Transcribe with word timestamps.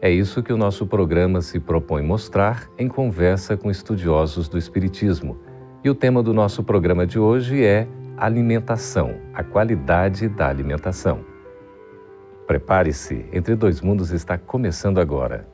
É 0.00 0.08
isso 0.08 0.44
que 0.44 0.52
o 0.52 0.56
nosso 0.56 0.86
programa 0.86 1.40
se 1.40 1.58
propõe 1.58 2.02
mostrar 2.02 2.70
em 2.78 2.86
conversa 2.86 3.56
com 3.56 3.68
estudiosos 3.68 4.48
do 4.48 4.56
Espiritismo. 4.56 5.36
E 5.82 5.90
o 5.90 5.94
tema 5.94 6.22
do 6.22 6.32
nosso 6.32 6.62
programa 6.62 7.04
de 7.04 7.18
hoje 7.18 7.64
é 7.64 7.88
alimentação, 8.16 9.16
a 9.34 9.42
qualidade 9.42 10.28
da 10.28 10.48
alimentação. 10.48 11.24
Prepare-se, 12.46 13.26
Entre 13.32 13.56
Dois 13.56 13.80
Mundos 13.80 14.12
está 14.12 14.38
começando 14.38 15.00
agora. 15.00 15.48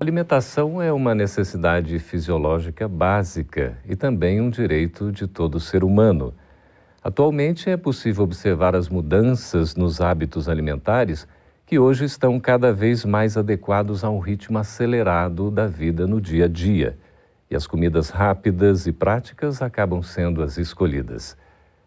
Alimentação 0.00 0.80
é 0.80 0.92
uma 0.92 1.14
necessidade 1.14 1.98
fisiológica 1.98 2.86
básica 2.86 3.76
e 3.84 3.96
também 3.96 4.40
um 4.40 4.48
direito 4.48 5.10
de 5.10 5.26
todo 5.26 5.58
ser 5.58 5.82
humano. 5.82 6.32
Atualmente 7.02 7.68
é 7.68 7.76
possível 7.76 8.22
observar 8.22 8.76
as 8.76 8.88
mudanças 8.88 9.74
nos 9.74 10.00
hábitos 10.00 10.48
alimentares 10.48 11.26
que 11.66 11.78
hoje 11.78 12.04
estão 12.04 12.38
cada 12.38 12.72
vez 12.72 13.04
mais 13.04 13.36
adequados 13.36 14.04
a 14.04 14.10
um 14.10 14.20
ritmo 14.20 14.58
acelerado 14.58 15.50
da 15.50 15.66
vida 15.66 16.06
no 16.06 16.20
dia 16.20 16.44
a 16.44 16.48
dia. 16.48 16.96
E 17.50 17.56
as 17.56 17.66
comidas 17.66 18.10
rápidas 18.10 18.86
e 18.86 18.92
práticas 18.92 19.60
acabam 19.60 20.02
sendo 20.02 20.42
as 20.42 20.58
escolhidas. 20.58 21.36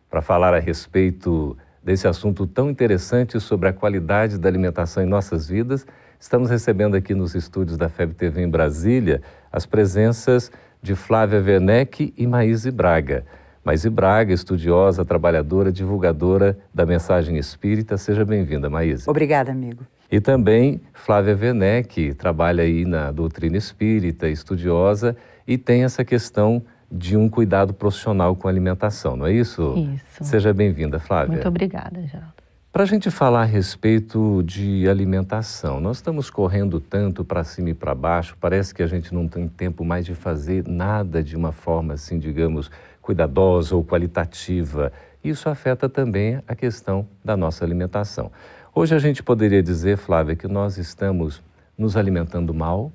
Para 0.10 0.22
falar 0.22 0.54
a 0.54 0.60
respeito 0.60 1.58
desse 1.82 2.08
assunto 2.08 2.46
tão 2.46 2.70
interessante 2.70 3.40
sobre 3.40 3.70
a 3.70 3.74
qualidade 3.74 4.38
da 4.38 4.50
alimentação 4.50 5.02
em 5.02 5.08
nossas 5.08 5.48
vidas, 5.48 5.86
Estamos 6.22 6.52
recebendo 6.52 6.94
aqui 6.94 7.16
nos 7.16 7.34
estúdios 7.34 7.80
da 7.80 7.90
FEB 7.90 8.14
TV 8.14 8.44
em 8.44 8.48
Brasília 8.48 9.24
as 9.52 9.66
presenças 9.66 10.52
de 10.80 10.94
Flávia 10.94 11.42
Werneck 11.42 12.14
e 12.16 12.28
Maíse 12.28 12.70
Braga. 12.70 13.26
Maíse 13.66 13.90
Braga, 13.90 14.32
estudiosa, 14.32 15.04
trabalhadora, 15.04 15.72
divulgadora 15.72 16.56
da 16.72 16.86
mensagem 16.86 17.38
espírita. 17.38 17.98
Seja 17.98 18.24
bem-vinda, 18.24 18.70
Maíse. 18.70 19.10
Obrigada, 19.10 19.52
amigo. 19.52 19.84
E 20.12 20.22
também 20.22 20.80
Flávia 20.94 21.36
Werneck, 21.36 22.14
trabalha 22.14 22.64
aí 22.64 22.86
na 22.86 23.12
doutrina 23.12 23.58
espírita, 23.58 24.30
estudiosa 24.30 25.18
e 25.48 25.58
tem 25.58 25.84
essa 25.84 26.06
questão 26.06 26.62
de 26.92 27.18
um 27.18 27.28
cuidado 27.28 27.74
profissional 27.74 28.36
com 28.36 28.48
a 28.48 28.52
alimentação, 28.52 29.16
não 29.16 29.26
é 29.26 29.34
isso? 29.34 29.74
Isso. 29.96 30.24
Seja 30.24 30.54
bem-vinda, 30.54 31.00
Flávia. 31.00 31.34
Muito 31.34 31.48
obrigada, 31.48 32.00
Geraldo. 32.06 32.41
Para 32.72 32.84
a 32.84 32.86
gente 32.86 33.12
falar 33.12 33.42
a 33.42 33.46
respeito 33.46 34.42
de 34.44 34.88
alimentação, 34.88 35.82
nós 35.82 35.98
estamos 35.98 36.30
correndo 36.30 36.80
tanto 36.80 37.22
para 37.26 37.44
cima 37.44 37.72
e 37.72 37.74
para 37.74 37.94
baixo, 37.94 38.38
parece 38.40 38.74
que 38.74 38.82
a 38.82 38.88
gente 38.88 39.14
não 39.14 39.28
tem 39.28 39.46
tempo 39.50 39.84
mais 39.84 40.06
de 40.06 40.16
fazer 40.16 40.66
nada 40.66 41.22
de 41.22 41.36
uma 41.36 41.52
forma 41.52 41.96
assim, 41.96 42.18
digamos, 42.18 42.72
cuidadosa 43.02 43.76
ou 43.76 43.84
qualitativa. 43.84 44.90
Isso 45.22 45.50
afeta 45.50 45.90
também 45.90 46.42
a 46.48 46.56
questão 46.56 47.06
da 47.22 47.36
nossa 47.36 47.66
alimentação. 47.66 48.32
Hoje 48.74 48.96
a 48.96 49.00
gente 49.00 49.22
poderia 49.22 49.62
dizer, 49.62 49.98
Flávia, 49.98 50.34
que 50.34 50.48
nós 50.48 50.78
estamos 50.78 51.44
nos 51.78 51.98
alimentando 51.98 52.54
mal? 52.54 52.90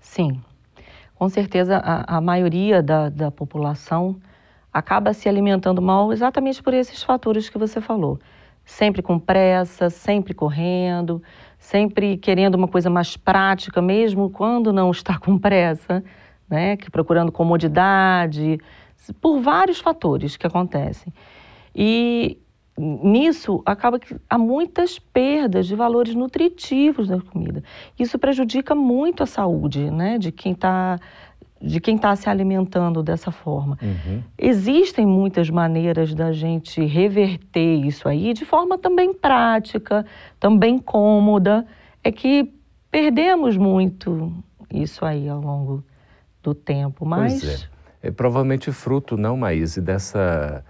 Sim, 0.00 0.42
com 1.14 1.28
certeza 1.28 1.76
a, 1.76 2.16
a 2.16 2.20
maioria 2.20 2.82
da, 2.82 3.08
da 3.08 3.30
população 3.30 4.16
acaba 4.72 5.12
se 5.12 5.28
alimentando 5.28 5.80
mal 5.80 6.12
exatamente 6.12 6.60
por 6.60 6.74
esses 6.74 7.00
fatores 7.00 7.48
que 7.48 7.56
você 7.56 7.80
falou 7.80 8.18
sempre 8.64 9.02
com 9.02 9.18
pressa, 9.18 9.90
sempre 9.90 10.34
correndo, 10.34 11.22
sempre 11.58 12.16
querendo 12.16 12.54
uma 12.54 12.68
coisa 12.68 12.90
mais 12.90 13.16
prática, 13.16 13.80
mesmo 13.80 14.30
quando 14.30 14.72
não 14.72 14.90
está 14.90 15.18
com 15.18 15.38
pressa, 15.38 16.02
né? 16.48 16.76
Que 16.76 16.90
procurando 16.90 17.32
comodidade, 17.32 18.58
por 19.20 19.40
vários 19.40 19.80
fatores 19.80 20.36
que 20.36 20.46
acontecem. 20.46 21.12
E 21.74 22.38
nisso 22.76 23.62
acaba 23.66 23.98
que 23.98 24.16
há 24.28 24.38
muitas 24.38 24.98
perdas 24.98 25.66
de 25.66 25.74
valores 25.76 26.14
nutritivos 26.14 27.08
da 27.08 27.20
comida. 27.20 27.62
Isso 27.98 28.18
prejudica 28.18 28.74
muito 28.74 29.22
a 29.22 29.26
saúde, 29.26 29.90
né? 29.90 30.18
De 30.18 30.32
quem 30.32 30.52
está 30.52 30.98
de 31.62 31.80
quem 31.80 31.94
está 31.94 32.14
se 32.16 32.28
alimentando 32.28 33.02
dessa 33.02 33.30
forma. 33.30 33.78
Uhum. 33.80 34.22
Existem 34.36 35.06
muitas 35.06 35.48
maneiras 35.48 36.12
da 36.12 36.32
gente 36.32 36.84
reverter 36.84 37.86
isso 37.86 38.08
aí 38.08 38.34
de 38.34 38.44
forma 38.44 38.76
também 38.76 39.14
prática, 39.14 40.04
também 40.40 40.78
cômoda. 40.78 41.64
É 42.02 42.10
que 42.10 42.52
perdemos 42.90 43.56
muito 43.56 44.32
isso 44.72 45.04
aí 45.04 45.28
ao 45.28 45.40
longo 45.40 45.84
do 46.42 46.52
tempo, 46.54 47.06
mas... 47.06 47.70
É. 48.02 48.08
é 48.08 48.10
provavelmente 48.10 48.72
fruto, 48.72 49.16
não, 49.16 49.36
Maíse, 49.36 49.80
dessa... 49.80 50.64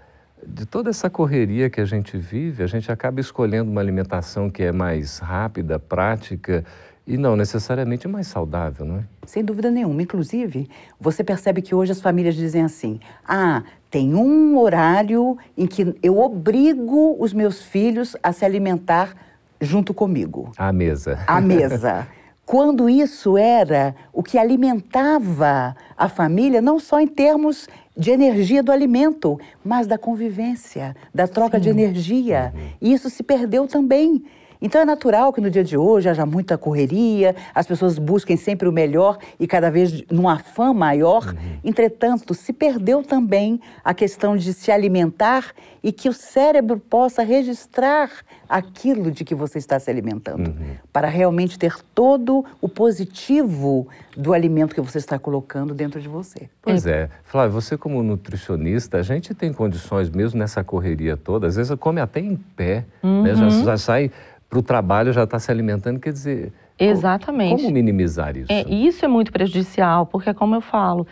De 0.45 0.65
toda 0.65 0.89
essa 0.89 1.09
correria 1.09 1.69
que 1.69 1.79
a 1.79 1.85
gente 1.85 2.17
vive, 2.17 2.63
a 2.63 2.67
gente 2.67 2.91
acaba 2.91 3.21
escolhendo 3.21 3.71
uma 3.71 3.79
alimentação 3.79 4.49
que 4.49 4.61
é 4.61 4.73
mais 4.73 5.17
rápida, 5.19 5.79
prática, 5.79 6.65
e 7.05 7.17
não 7.17 7.35
necessariamente 7.35 8.07
mais 8.07 8.27
saudável, 8.27 8.85
não 8.85 8.97
é? 8.97 9.03
Sem 9.25 9.43
dúvida 9.43 9.69
nenhuma. 9.69 10.01
Inclusive, 10.01 10.69
você 10.99 11.23
percebe 11.23 11.61
que 11.61 11.75
hoje 11.75 11.91
as 11.91 12.01
famílias 12.01 12.35
dizem 12.35 12.63
assim: 12.63 12.99
ah, 13.27 13.63
tem 13.89 14.15
um 14.15 14.57
horário 14.57 15.37
em 15.57 15.67
que 15.67 15.95
eu 16.01 16.19
obrigo 16.19 17.15
os 17.19 17.33
meus 17.33 17.61
filhos 17.61 18.15
a 18.23 18.31
se 18.31 18.45
alimentar 18.45 19.13
junto 19.59 19.93
comigo. 19.93 20.51
À 20.57 20.71
mesa. 20.71 21.19
À 21.27 21.41
mesa. 21.41 22.07
Quando 22.45 22.89
isso 22.89 23.37
era 23.37 23.95
o 24.11 24.21
que 24.21 24.37
alimentava 24.37 25.75
a 25.97 26.09
família, 26.09 26.61
não 26.61 26.77
só 26.77 26.99
em 26.99 27.07
termos 27.07 27.69
de 27.95 28.11
energia 28.11 28.61
do 28.61 28.71
alimento, 28.71 29.39
mas 29.63 29.87
da 29.87 29.97
convivência, 29.97 30.95
da 31.13 31.27
troca 31.27 31.57
Sim. 31.57 31.63
de 31.63 31.69
energia. 31.69 32.51
Uhum. 32.53 32.61
E 32.81 32.93
isso 32.93 33.09
se 33.09 33.23
perdeu 33.23 33.65
também. 33.67 34.25
Então 34.63 34.79
é 34.79 34.85
natural 34.85 35.33
que 35.33 35.41
no 35.41 35.51
dia 35.51 35.63
de 35.63 35.75
hoje 35.75 36.07
haja 36.07 36.25
muita 36.25 36.57
correria, 36.57 37.35
as 37.53 37.67
pessoas 37.67 37.99
busquem 37.99 38.37
sempre 38.37 38.65
o 38.65 38.71
melhor 38.71 39.17
e 39.37 39.45
cada 39.45 39.69
vez 39.69 40.05
num 40.09 40.29
afã 40.29 40.73
maior. 40.73 41.33
Uhum. 41.33 41.59
Entretanto, 41.65 42.33
se 42.33 42.53
perdeu 42.53 43.03
também 43.03 43.59
a 43.83 43.93
questão 43.93 44.37
de 44.37 44.53
se 44.53 44.71
alimentar 44.71 45.51
e 45.83 45.91
que 45.91 46.07
o 46.07 46.13
cérebro 46.13 46.79
possa 46.79 47.23
registrar 47.23 48.09
aquilo 48.47 49.11
de 49.11 49.25
que 49.25 49.35
você 49.35 49.57
está 49.57 49.77
se 49.79 49.89
alimentando, 49.89 50.47
uhum. 50.47 50.75
para 50.93 51.09
realmente 51.09 51.59
ter 51.59 51.75
todo 51.93 52.45
o 52.61 52.69
positivo 52.69 53.87
do 54.15 54.31
alimento 54.31 54.75
que 54.75 54.79
você 54.79 54.99
está 54.99 55.19
colocando 55.19 55.73
dentro 55.73 55.99
de 55.99 56.07
você. 56.07 56.49
Pois 56.61 56.85
é. 56.85 57.09
Flávio, 57.23 57.51
você 57.51 57.77
como 57.77 58.01
nutricionista, 58.01 58.97
a 58.97 59.01
gente 59.01 59.33
tem 59.33 59.51
condições 59.51 60.09
mesmo 60.09 60.39
nessa 60.39 60.63
correria 60.63 61.17
toda, 61.17 61.47
às 61.47 61.55
vezes 61.57 61.75
come 61.79 61.99
até 61.99 62.21
em 62.21 62.35
pé, 62.35 62.85
uhum. 63.01 63.23
né? 63.23 63.35
já, 63.35 63.43
uhum. 63.43 63.63
já 63.65 63.77
sai 63.77 64.11
para 64.53 64.59
o 64.59 64.61
trabalho 64.61 65.11
já 65.11 65.23
está 65.23 65.39
se 65.39 65.49
alimentando, 65.49 65.99
quer 65.99 66.13
dizer. 66.13 66.53
Exatamente. 66.77 67.61
Como 67.61 67.73
minimizar 67.73 68.37
isso? 68.37 68.51
É, 68.51 68.61
isso 68.69 69.03
é 69.03 69.07
muito 69.07 69.31
prejudicial, 69.31 70.05
porque, 70.05 70.31
como 70.31 70.53
eu 70.53 70.61
falo, 70.61 71.07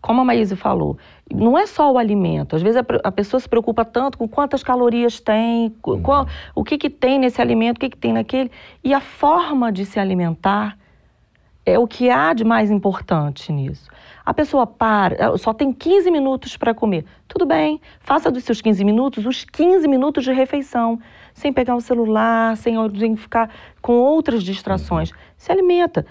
como 0.00 0.22
a 0.22 0.24
Maísa 0.24 0.56
falou, 0.56 0.96
não 1.30 1.58
é 1.58 1.66
só 1.66 1.92
o 1.92 1.98
alimento. 1.98 2.56
Às 2.56 2.62
vezes 2.62 2.78
a, 2.78 3.08
a 3.08 3.12
pessoa 3.12 3.38
se 3.38 3.48
preocupa 3.48 3.84
tanto 3.84 4.16
com 4.16 4.26
quantas 4.26 4.62
calorias 4.62 5.20
tem, 5.20 5.74
uhum. 5.86 6.00
qual, 6.02 6.26
o 6.54 6.64
que, 6.64 6.78
que 6.78 6.88
tem 6.88 7.18
nesse 7.18 7.42
alimento, 7.42 7.76
o 7.76 7.80
que, 7.80 7.90
que 7.90 7.96
tem 7.96 8.14
naquele. 8.14 8.50
E 8.82 8.94
a 8.94 9.00
forma 9.00 9.70
de 9.70 9.84
se 9.84 10.00
alimentar 10.00 10.78
é 11.66 11.78
o 11.78 11.86
que 11.86 12.08
há 12.10 12.32
de 12.32 12.42
mais 12.42 12.70
importante 12.70 13.52
nisso. 13.52 13.90
A 14.24 14.32
pessoa 14.32 14.66
para, 14.66 15.36
só 15.36 15.52
tem 15.52 15.72
15 15.72 16.10
minutos 16.10 16.56
para 16.56 16.72
comer. 16.72 17.04
Tudo 17.28 17.44
bem, 17.44 17.80
faça 18.00 18.30
dos 18.30 18.44
seus 18.44 18.60
15 18.62 18.82
minutos 18.82 19.26
os 19.26 19.44
15 19.44 19.86
minutos 19.88 20.24
de 20.24 20.32
refeição 20.32 20.98
sem 21.34 21.52
pegar 21.52 21.76
o 21.76 21.80
celular, 21.80 22.56
sem, 22.56 22.74
ficar 23.16 23.50
com 23.80 23.94
outras 23.94 24.42
distrações. 24.42 25.12
Se 25.36 25.50
alimenta. 25.50 26.06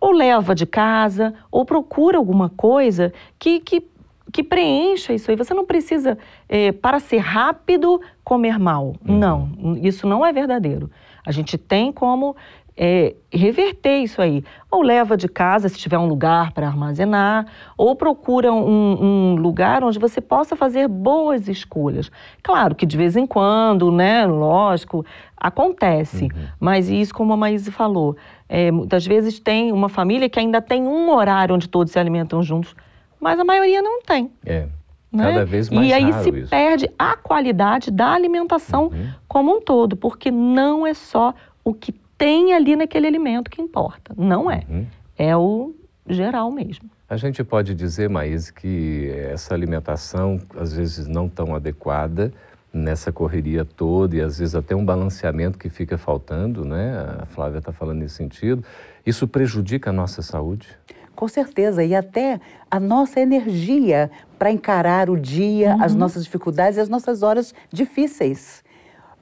Ou 0.00 0.12
leva 0.12 0.54
de 0.54 0.66
casa, 0.66 1.32
ou 1.50 1.64
procura 1.64 2.18
alguma 2.18 2.48
coisa 2.48 3.12
que, 3.38 3.60
que, 3.60 3.86
que 4.32 4.42
preencha 4.42 5.12
isso 5.12 5.30
aí. 5.30 5.36
Você 5.36 5.54
não 5.54 5.64
precisa, 5.64 6.18
é, 6.48 6.72
para 6.72 6.98
ser 6.98 7.18
rápido, 7.18 8.00
comer 8.24 8.58
mal. 8.58 8.94
Uhum. 9.06 9.18
Não, 9.18 9.78
isso 9.80 10.06
não 10.06 10.26
é 10.26 10.32
verdadeiro. 10.32 10.90
A 11.24 11.30
gente 11.30 11.56
tem 11.56 11.92
como 11.92 12.34
é, 12.76 13.14
reverter 13.30 13.98
isso 13.98 14.20
aí. 14.20 14.44
Ou 14.70 14.82
leva 14.82 15.16
de 15.16 15.28
casa, 15.28 15.68
se 15.68 15.78
tiver 15.78 15.98
um 15.98 16.06
lugar 16.06 16.52
para 16.52 16.66
armazenar, 16.66 17.46
ou 17.76 17.94
procura 17.94 18.52
um, 18.52 19.02
um, 19.02 19.34
lugar 19.36 19.84
onde 19.84 19.98
você 19.98 20.20
possa 20.20 20.56
fazer 20.56 20.88
boas 20.88 21.48
escolhas. 21.48 22.10
Claro 22.42 22.74
que 22.74 22.86
de 22.86 22.96
vez 22.96 23.16
em 23.16 23.26
quando, 23.26 23.90
né, 23.90 24.26
lógico, 24.26 25.04
acontece, 25.36 26.24
uhum. 26.24 26.46
mas 26.58 26.88
isso, 26.88 27.14
como 27.14 27.32
a 27.32 27.36
Maíse 27.36 27.70
falou, 27.70 28.16
é, 28.48 28.70
muitas 28.70 29.06
vezes 29.06 29.38
tem 29.38 29.72
uma 29.72 29.88
família 29.88 30.28
que 30.28 30.38
ainda 30.38 30.60
tem 30.60 30.82
um 30.82 31.10
horário 31.10 31.54
onde 31.54 31.68
todos 31.68 31.92
se 31.92 31.98
alimentam 31.98 32.42
juntos, 32.42 32.74
mas 33.20 33.38
a 33.38 33.44
maioria 33.44 33.82
não 33.82 34.02
tem. 34.02 34.30
É. 34.44 34.66
Né? 35.12 35.24
Cada 35.24 35.44
vez 35.44 35.68
mais 35.68 35.86
E 35.86 35.92
aí 35.92 36.10
se 36.14 36.30
isso. 36.30 36.48
perde 36.48 36.90
a 36.98 37.14
qualidade 37.16 37.90
da 37.90 38.12
alimentação 38.12 38.84
uhum. 38.84 39.10
como 39.28 39.56
um 39.56 39.60
todo, 39.60 39.94
porque 39.94 40.30
não 40.30 40.86
é 40.86 40.94
só 40.94 41.34
o 41.62 41.74
que 41.74 41.92
tem 42.22 42.54
ali 42.54 42.76
naquele 42.76 43.08
alimento 43.08 43.50
que 43.50 43.60
importa. 43.60 44.14
Não 44.16 44.48
é. 44.48 44.62
Uhum. 44.70 44.86
É 45.18 45.36
o 45.36 45.74
geral 46.08 46.52
mesmo. 46.52 46.88
A 47.10 47.16
gente 47.16 47.42
pode 47.42 47.74
dizer, 47.74 48.08
Maís, 48.08 48.48
que 48.48 49.10
essa 49.28 49.52
alimentação, 49.52 50.40
às 50.56 50.72
vezes 50.72 51.08
não 51.08 51.28
tão 51.28 51.52
adequada, 51.52 52.32
nessa 52.72 53.10
correria 53.10 53.64
toda 53.64 54.14
e 54.16 54.20
às 54.20 54.38
vezes 54.38 54.54
até 54.54 54.74
um 54.76 54.84
balanceamento 54.84 55.58
que 55.58 55.68
fica 55.68 55.98
faltando, 55.98 56.64
né? 56.64 56.94
A 57.22 57.26
Flávia 57.26 57.58
está 57.58 57.72
falando 57.72 57.98
nesse 57.98 58.14
sentido. 58.14 58.64
Isso 59.04 59.26
prejudica 59.26 59.90
a 59.90 59.92
nossa 59.92 60.22
saúde? 60.22 60.68
Com 61.16 61.26
certeza, 61.26 61.82
e 61.82 61.92
até 61.92 62.40
a 62.70 62.78
nossa 62.78 63.18
energia 63.18 64.08
para 64.38 64.52
encarar 64.52 65.10
o 65.10 65.18
dia, 65.18 65.74
uhum. 65.74 65.82
as 65.82 65.92
nossas 65.92 66.24
dificuldades 66.24 66.78
e 66.78 66.80
as 66.80 66.88
nossas 66.88 67.24
horas 67.24 67.52
difíceis. 67.72 68.61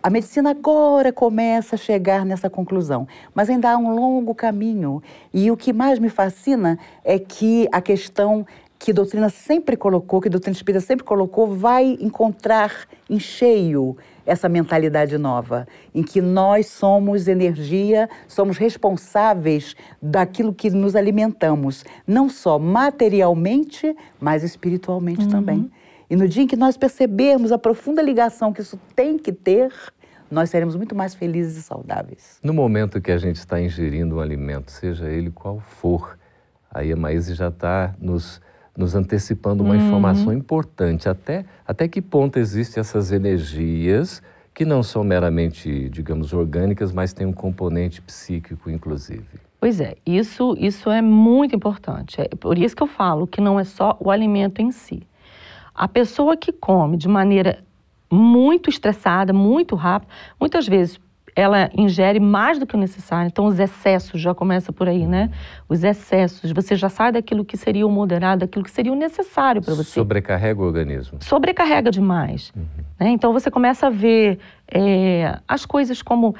A 0.02 0.08
medicina 0.08 0.50
agora 0.50 1.12
começa 1.12 1.74
a 1.74 1.78
chegar 1.78 2.24
nessa 2.24 2.48
conclusão, 2.48 3.06
mas 3.34 3.50
ainda 3.50 3.70
há 3.70 3.76
um 3.76 3.94
longo 3.94 4.34
caminho. 4.34 5.02
E 5.32 5.50
o 5.50 5.56
que 5.58 5.74
mais 5.74 5.98
me 5.98 6.08
fascina 6.08 6.78
é 7.04 7.18
que 7.18 7.68
a 7.70 7.82
questão 7.82 8.46
que 8.78 8.92
a 8.92 8.94
doutrina 8.94 9.28
sempre 9.28 9.76
colocou, 9.76 10.22
que 10.22 10.28
a 10.28 10.30
doutrina 10.30 10.56
espírita 10.56 10.80
sempre 10.82 11.04
colocou, 11.04 11.54
vai 11.54 11.98
encontrar 12.00 12.86
em 13.10 13.20
cheio 13.20 13.94
essa 14.24 14.48
mentalidade 14.48 15.18
nova, 15.18 15.68
em 15.94 16.02
que 16.02 16.22
nós 16.22 16.68
somos 16.68 17.28
energia, 17.28 18.08
somos 18.26 18.56
responsáveis 18.56 19.76
daquilo 20.00 20.54
que 20.54 20.70
nos 20.70 20.96
alimentamos, 20.96 21.84
não 22.06 22.30
só 22.30 22.58
materialmente, 22.58 23.94
mas 24.18 24.42
espiritualmente 24.42 25.24
uhum. 25.24 25.30
também. 25.30 25.70
E 26.10 26.16
no 26.16 26.26
dia 26.26 26.42
em 26.42 26.46
que 26.48 26.56
nós 26.56 26.76
percebermos 26.76 27.52
a 27.52 27.58
profunda 27.58 28.02
ligação 28.02 28.52
que 28.52 28.60
isso 28.60 28.76
tem 28.96 29.16
que 29.16 29.32
ter, 29.32 29.72
nós 30.28 30.50
seremos 30.50 30.74
muito 30.74 30.92
mais 30.92 31.14
felizes 31.14 31.56
e 31.56 31.62
saudáveis. 31.62 32.40
No 32.42 32.52
momento 32.52 33.00
que 33.00 33.12
a 33.12 33.16
gente 33.16 33.36
está 33.36 33.60
ingerindo 33.60 34.16
um 34.16 34.20
alimento, 34.20 34.72
seja 34.72 35.08
ele 35.08 35.30
qual 35.30 35.60
for, 35.60 36.18
aí 36.68 36.92
a 36.92 36.96
Maíse 36.96 37.34
já 37.34 37.46
está 37.46 37.94
nos, 38.00 38.40
nos 38.76 38.96
antecipando 38.96 39.62
uma 39.62 39.74
uhum. 39.74 39.86
informação 39.86 40.32
importante. 40.32 41.08
Até, 41.08 41.44
até 41.64 41.86
que 41.86 42.02
ponto 42.02 42.40
existem 42.40 42.80
essas 42.80 43.12
energias 43.12 44.20
que 44.52 44.64
não 44.64 44.82
são 44.82 45.04
meramente, 45.04 45.88
digamos, 45.90 46.32
orgânicas, 46.32 46.92
mas 46.92 47.12
têm 47.12 47.26
um 47.26 47.32
componente 47.32 48.02
psíquico, 48.02 48.68
inclusive? 48.68 49.24
Pois 49.60 49.80
é, 49.80 49.94
isso, 50.04 50.56
isso 50.58 50.90
é 50.90 51.00
muito 51.00 51.54
importante. 51.54 52.20
É 52.20 52.28
por 52.34 52.58
isso 52.58 52.74
que 52.74 52.82
eu 52.82 52.88
falo 52.88 53.28
que 53.28 53.40
não 53.40 53.60
é 53.60 53.64
só 53.64 53.96
o 54.00 54.10
alimento 54.10 54.60
em 54.60 54.72
si. 54.72 55.02
A 55.80 55.88
pessoa 55.88 56.36
que 56.36 56.52
come 56.52 56.98
de 56.98 57.08
maneira 57.08 57.64
muito 58.12 58.68
estressada, 58.68 59.32
muito 59.32 59.74
rápida, 59.74 60.12
muitas 60.38 60.68
vezes 60.68 61.00
ela 61.34 61.70
ingere 61.74 62.20
mais 62.20 62.58
do 62.58 62.66
que 62.66 62.74
o 62.74 62.78
necessário. 62.78 63.28
Então, 63.28 63.46
os 63.46 63.58
excessos 63.58 64.20
já 64.20 64.34
começa 64.34 64.74
por 64.74 64.90
aí, 64.90 65.06
né? 65.06 65.30
Os 65.66 65.82
excessos. 65.82 66.52
Você 66.52 66.76
já 66.76 66.90
sai 66.90 67.12
daquilo 67.12 67.46
que 67.46 67.56
seria 67.56 67.86
o 67.86 67.90
moderado, 67.90 68.40
daquilo 68.40 68.62
que 68.62 68.70
seria 68.70 68.92
o 68.92 68.94
necessário 68.94 69.62
para 69.62 69.72
você. 69.72 69.92
Sobrecarrega 69.92 70.60
o 70.60 70.66
organismo. 70.66 71.16
Sobrecarrega 71.22 71.90
demais. 71.90 72.52
Uhum. 72.54 72.84
Né? 72.98 73.08
Então, 73.12 73.32
você 73.32 73.50
começa 73.50 73.86
a 73.86 73.90
ver 73.90 74.38
é, 74.70 75.38
as 75.48 75.64
coisas 75.64 76.02
como 76.02 76.34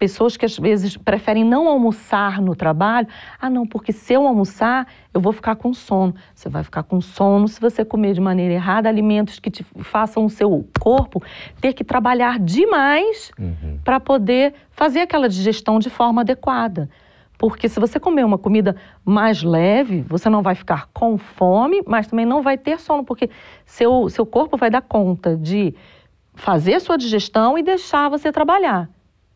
pessoas 0.00 0.34
que 0.34 0.46
às 0.46 0.58
vezes 0.58 0.96
preferem 0.96 1.44
não 1.44 1.68
almoçar 1.68 2.40
no 2.40 2.56
trabalho. 2.56 3.06
Ah, 3.38 3.50
não, 3.50 3.66
porque 3.66 3.92
se 3.92 4.14
eu 4.14 4.26
almoçar, 4.26 4.86
eu 5.12 5.20
vou 5.20 5.30
ficar 5.30 5.56
com 5.56 5.74
sono. 5.74 6.14
Você 6.34 6.48
vai 6.48 6.64
ficar 6.64 6.82
com 6.84 7.02
sono 7.02 7.46
se 7.46 7.60
você 7.60 7.84
comer 7.84 8.14
de 8.14 8.20
maneira 8.20 8.54
errada 8.54 8.88
alimentos 8.88 9.38
que 9.38 9.50
te 9.50 9.62
façam 9.80 10.24
o 10.24 10.30
seu 10.30 10.66
corpo 10.80 11.22
ter 11.60 11.74
que 11.74 11.84
trabalhar 11.84 12.38
demais 12.38 13.30
uhum. 13.38 13.78
para 13.84 14.00
poder 14.00 14.54
fazer 14.70 15.00
aquela 15.00 15.28
digestão 15.28 15.78
de 15.78 15.90
forma 15.90 16.22
adequada. 16.22 16.88
Porque 17.36 17.68
se 17.68 17.78
você 17.78 18.00
comer 18.00 18.24
uma 18.24 18.38
comida 18.38 18.76
mais 19.04 19.42
leve, 19.42 20.00
você 20.08 20.30
não 20.30 20.40
vai 20.40 20.54
ficar 20.54 20.88
com 20.94 21.18
fome, 21.18 21.82
mas 21.86 22.06
também 22.06 22.24
não 22.24 22.40
vai 22.40 22.56
ter 22.56 22.80
sono, 22.80 23.04
porque 23.04 23.28
seu, 23.66 24.08
seu 24.08 24.24
corpo 24.24 24.56
vai 24.56 24.70
dar 24.70 24.82
conta 24.82 25.36
de 25.36 25.74
fazer 26.34 26.80
sua 26.80 26.96
digestão 26.96 27.58
e 27.58 27.62
deixar 27.62 28.08
você 28.08 28.32
trabalhar. 28.32 28.88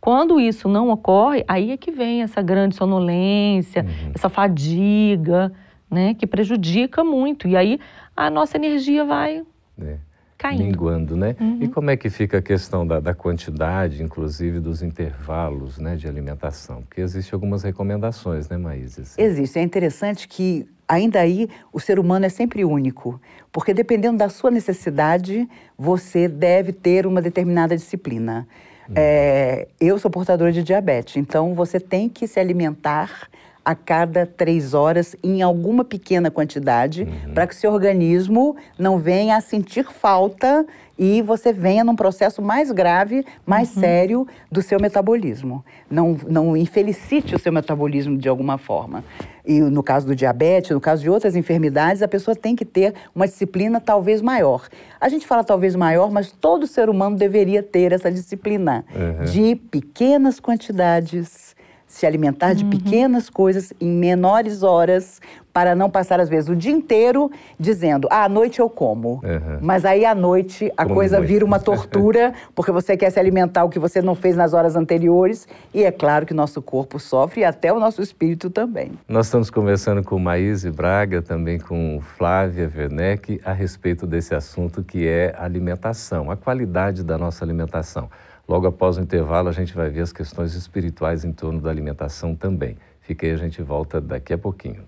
Quando 0.04 0.38
isso 0.38 0.68
não 0.68 0.90
ocorre, 0.90 1.42
aí 1.48 1.70
é 1.70 1.78
que 1.78 1.90
vem 1.90 2.20
essa 2.20 2.42
grande 2.42 2.76
sonolência, 2.76 3.84
uhum. 3.84 4.12
essa 4.14 4.28
fadiga, 4.28 5.50
né, 5.90 6.12
que 6.12 6.26
prejudica 6.26 7.02
muito. 7.02 7.48
E 7.48 7.56
aí 7.56 7.80
a 8.14 8.28
nossa 8.28 8.58
energia 8.58 9.02
vai 9.02 9.42
é. 9.80 9.96
caindo. 10.36 10.62
Minguando, 10.62 11.16
né? 11.16 11.34
Uhum. 11.40 11.56
E 11.58 11.68
como 11.68 11.88
é 11.88 11.96
que 11.96 12.10
fica 12.10 12.36
a 12.36 12.42
questão 12.42 12.86
da, 12.86 13.00
da, 13.00 13.14
quantidade, 13.14 14.02
inclusive 14.02 14.60
dos 14.60 14.82
intervalos 14.82 15.78
né, 15.78 15.96
de 15.96 16.06
alimentação? 16.06 16.82
Porque 16.82 17.00
existem 17.00 17.34
algumas 17.34 17.62
recomendações, 17.62 18.46
né, 18.46 18.58
Maísa? 18.58 19.04
Existe. 19.16 19.58
É 19.58 19.62
interessante 19.62 20.28
que 20.28 20.68
ainda 20.86 21.18
aí 21.18 21.48
o 21.72 21.80
ser 21.80 21.98
humano 21.98 22.26
é 22.26 22.28
sempre 22.28 22.62
único, 22.62 23.18
porque 23.50 23.72
dependendo 23.72 24.18
da 24.18 24.28
sua 24.28 24.50
necessidade, 24.50 25.48
você 25.78 26.28
deve 26.28 26.74
ter 26.74 27.06
uma 27.06 27.22
determinada 27.22 27.74
disciplina. 27.74 28.46
É, 28.94 29.68
eu 29.80 29.98
sou 29.98 30.10
portadora 30.10 30.52
de 30.52 30.62
diabetes, 30.62 31.16
então 31.16 31.54
você 31.54 31.78
tem 31.80 32.08
que 32.08 32.26
se 32.26 32.38
alimentar 32.38 33.28
a 33.64 33.74
cada 33.74 34.26
três 34.26 34.74
horas 34.74 35.16
em 35.24 35.40
alguma 35.40 35.84
pequena 35.84 36.30
quantidade 36.30 37.04
uhum. 37.04 37.32
para 37.32 37.46
que 37.46 37.56
seu 37.56 37.72
organismo 37.72 38.56
não 38.78 38.98
venha 38.98 39.36
a 39.36 39.40
sentir 39.40 39.84
falta 39.84 40.66
e 40.98 41.22
você 41.22 41.52
venha 41.52 41.84
num 41.84 41.96
processo 41.96 42.40
mais 42.40 42.70
grave, 42.70 43.24
mais 43.44 43.74
uhum. 43.74 43.80
sério 43.80 44.28
do 44.50 44.62
seu 44.62 44.80
metabolismo. 44.80 45.64
Não, 45.90 46.16
não 46.28 46.56
infelicite 46.56 47.34
o 47.34 47.38
seu 47.38 47.52
metabolismo 47.52 48.16
de 48.16 48.28
alguma 48.28 48.58
forma. 48.58 49.04
E 49.44 49.60
no 49.60 49.82
caso 49.82 50.06
do 50.06 50.16
diabetes, 50.16 50.70
no 50.70 50.80
caso 50.80 51.02
de 51.02 51.10
outras 51.10 51.36
enfermidades, 51.36 52.02
a 52.02 52.08
pessoa 52.08 52.34
tem 52.34 52.56
que 52.56 52.64
ter 52.64 52.94
uma 53.14 53.26
disciplina 53.26 53.80
talvez 53.80 54.22
maior. 54.22 54.68
A 55.00 55.08
gente 55.08 55.26
fala 55.26 55.44
talvez 55.44 55.76
maior, 55.76 56.10
mas 56.10 56.32
todo 56.32 56.66
ser 56.66 56.88
humano 56.88 57.16
deveria 57.16 57.62
ter 57.62 57.92
essa 57.92 58.10
disciplina 58.10 58.84
uhum. 58.94 59.24
de 59.24 59.56
pequenas 59.56 60.40
quantidades 60.40 61.53
se 61.94 62.04
alimentar 62.04 62.54
de 62.54 62.64
uhum. 62.64 62.70
pequenas 62.70 63.30
coisas 63.30 63.72
em 63.80 63.88
menores 63.88 64.64
horas, 64.64 65.20
para 65.52 65.76
não 65.76 65.88
passar, 65.88 66.18
às 66.18 66.28
vezes, 66.28 66.50
o 66.50 66.56
dia 66.56 66.72
inteiro 66.72 67.30
dizendo, 67.56 68.08
ah, 68.10 68.24
à 68.24 68.28
noite 68.28 68.58
eu 68.58 68.68
como. 68.68 69.20
Uhum. 69.22 69.58
Mas 69.62 69.84
aí 69.84 70.04
à 70.04 70.12
noite 70.12 70.72
a 70.76 70.82
como 70.82 70.96
coisa 70.96 71.20
vira 71.20 71.44
uma 71.44 71.60
tortura, 71.62 72.34
porque 72.52 72.72
você 72.72 72.96
quer 72.96 73.10
se 73.10 73.20
alimentar 73.20 73.62
o 73.62 73.68
que 73.68 73.78
você 73.78 74.02
não 74.02 74.16
fez 74.16 74.34
nas 74.34 74.52
horas 74.52 74.74
anteriores. 74.74 75.46
E 75.72 75.84
é 75.84 75.92
claro 75.92 76.26
que 76.26 76.34
nosso 76.34 76.60
corpo 76.60 76.98
sofre 76.98 77.42
e 77.42 77.44
até 77.44 77.72
o 77.72 77.78
nosso 77.78 78.02
espírito 78.02 78.50
também. 78.50 78.90
Nós 79.06 79.26
estamos 79.26 79.48
conversando 79.48 80.02
com 80.02 80.18
Maíse 80.18 80.72
Braga, 80.72 81.22
também 81.22 81.60
com 81.60 82.00
Flávia 82.18 82.68
Werneck, 82.76 83.40
a 83.44 83.52
respeito 83.52 84.08
desse 84.08 84.34
assunto 84.34 84.82
que 84.82 85.06
é 85.06 85.32
alimentação, 85.38 86.32
a 86.32 86.36
qualidade 86.36 87.04
da 87.04 87.16
nossa 87.16 87.44
alimentação. 87.44 88.10
Logo 88.46 88.66
após 88.66 88.98
o 88.98 89.00
intervalo, 89.00 89.48
a 89.48 89.52
gente 89.52 89.74
vai 89.74 89.88
ver 89.88 90.02
as 90.02 90.12
questões 90.12 90.54
espirituais 90.54 91.24
em 91.24 91.32
torno 91.32 91.60
da 91.60 91.70
alimentação 91.70 92.34
também. 92.34 92.76
Fique 93.00 93.24
aí, 93.24 93.32
a 93.32 93.36
gente 93.36 93.62
volta 93.62 94.00
daqui 94.00 94.34
a 94.34 94.38
pouquinho. 94.38 94.84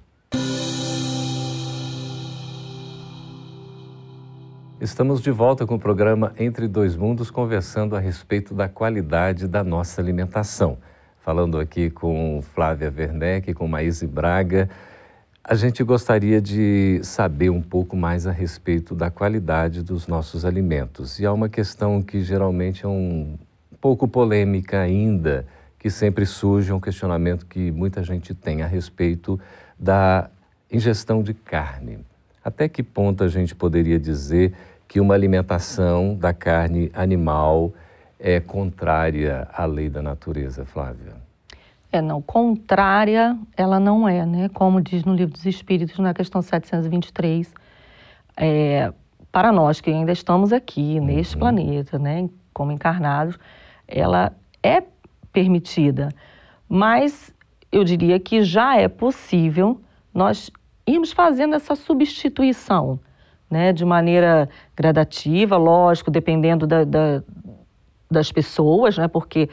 Estamos 4.79 5.23
de 5.23 5.31
volta 5.31 5.67
com 5.67 5.77
o 5.77 5.79
programa 5.79 6.35
Entre 6.39 6.69
Dois 6.69 6.95
Mundos, 6.97 7.31
conversando 7.31 7.97
a 7.97 7.99
respeito 7.99 8.53
da 8.53 8.69
qualidade 8.69 9.49
da 9.49 9.65
nossa 9.65 10.03
alimentação. 10.03 10.77
Falando 11.19 11.59
aqui 11.59 11.89
com 11.89 12.43
Flávia 12.43 12.93
Werneck, 12.95 13.55
com 13.55 13.67
Maíse 13.67 14.07
Braga. 14.07 14.69
A 15.43 15.55
gente 15.55 15.83
gostaria 15.83 16.43
de 16.43 17.01
saber 17.03 17.49
um 17.49 17.63
pouco 17.63 17.97
mais 17.97 18.27
a 18.27 18.33
respeito 18.33 18.95
da 18.95 19.11
qualidade 19.11 19.83
dos 19.83 20.07
nossos 20.07 20.45
alimentos. 20.45 21.19
E 21.19 21.25
há 21.25 21.33
uma 21.33 21.49
questão 21.49 22.03
que 22.03 22.21
geralmente 22.21 22.85
é 22.85 22.89
um 22.89 23.39
pouco 23.87 24.09
polêmica 24.09 24.81
ainda, 24.81 25.47
que 25.79 25.89
sempre 25.89 26.27
surge 26.27 26.73
um 26.73 26.81
questionamento 26.81 27.47
que 27.47 27.71
muita 27.71 28.03
gente 28.03 28.35
tem 28.35 28.61
a 28.61 28.67
respeito 28.67 29.39
da 29.79 30.29
ingestão 30.73 31.23
de 31.23 31.33
carne. 31.33 32.01
Até 32.45 32.69
que 32.69 32.83
ponto 32.83 33.23
a 33.23 33.29
gente 33.29 33.55
poderia 33.55 33.97
dizer 33.97 34.53
que 34.89 34.99
uma 34.99 35.15
alimentação 35.15 36.17
da 36.17 36.35
carne 36.35 36.91
animal 36.93 37.73
é 38.19 38.41
contrária 38.41 39.47
à 39.53 39.65
lei 39.67 39.89
da 39.89 40.03
natureza, 40.03 40.65
Flávia? 40.65 41.15
É, 41.93 42.03
não, 42.03 42.21
contrária 42.21 43.39
ela 43.57 43.79
não 43.79 44.09
é, 44.09 44.27
né? 44.27 44.49
Como 44.49 44.81
diz 44.81 45.05
no 45.05 45.15
Livro 45.15 45.33
dos 45.33 45.47
Espíritos, 45.47 45.97
na 46.01 46.13
questão 46.13 46.43
723, 46.43 47.55
é, 48.37 48.93
para 49.31 49.53
nós 49.53 49.81
que 49.81 49.91
ainda 49.91 50.11
estamos 50.11 50.53
aqui, 50.53 50.99
neste 50.99 51.35
uhum. 51.35 51.41
planeta, 51.41 52.01
né, 52.01 52.29
como 52.53 52.73
encarnados, 52.73 53.39
ela 53.87 54.33
é 54.63 54.83
permitida. 55.33 56.09
Mas 56.69 57.35
eu 57.71 57.85
diria 57.85 58.19
que 58.19 58.43
já 58.43 58.77
é 58.77 58.89
possível 58.89 59.81
nós 60.13 60.51
irmos 60.87 61.13
fazendo 61.13 61.55
essa 61.55 61.75
substituição, 61.75 62.99
né, 63.51 63.73
de 63.73 63.85
maneira 63.85 64.49
gradativa, 64.75 65.57
lógico, 65.57 66.11
dependendo 66.11 66.67
da, 66.67 66.85
da, 66.85 67.23
das 68.11 68.33
pessoas, 68.33 68.97
né, 68.97 69.09
porque 69.09 69.49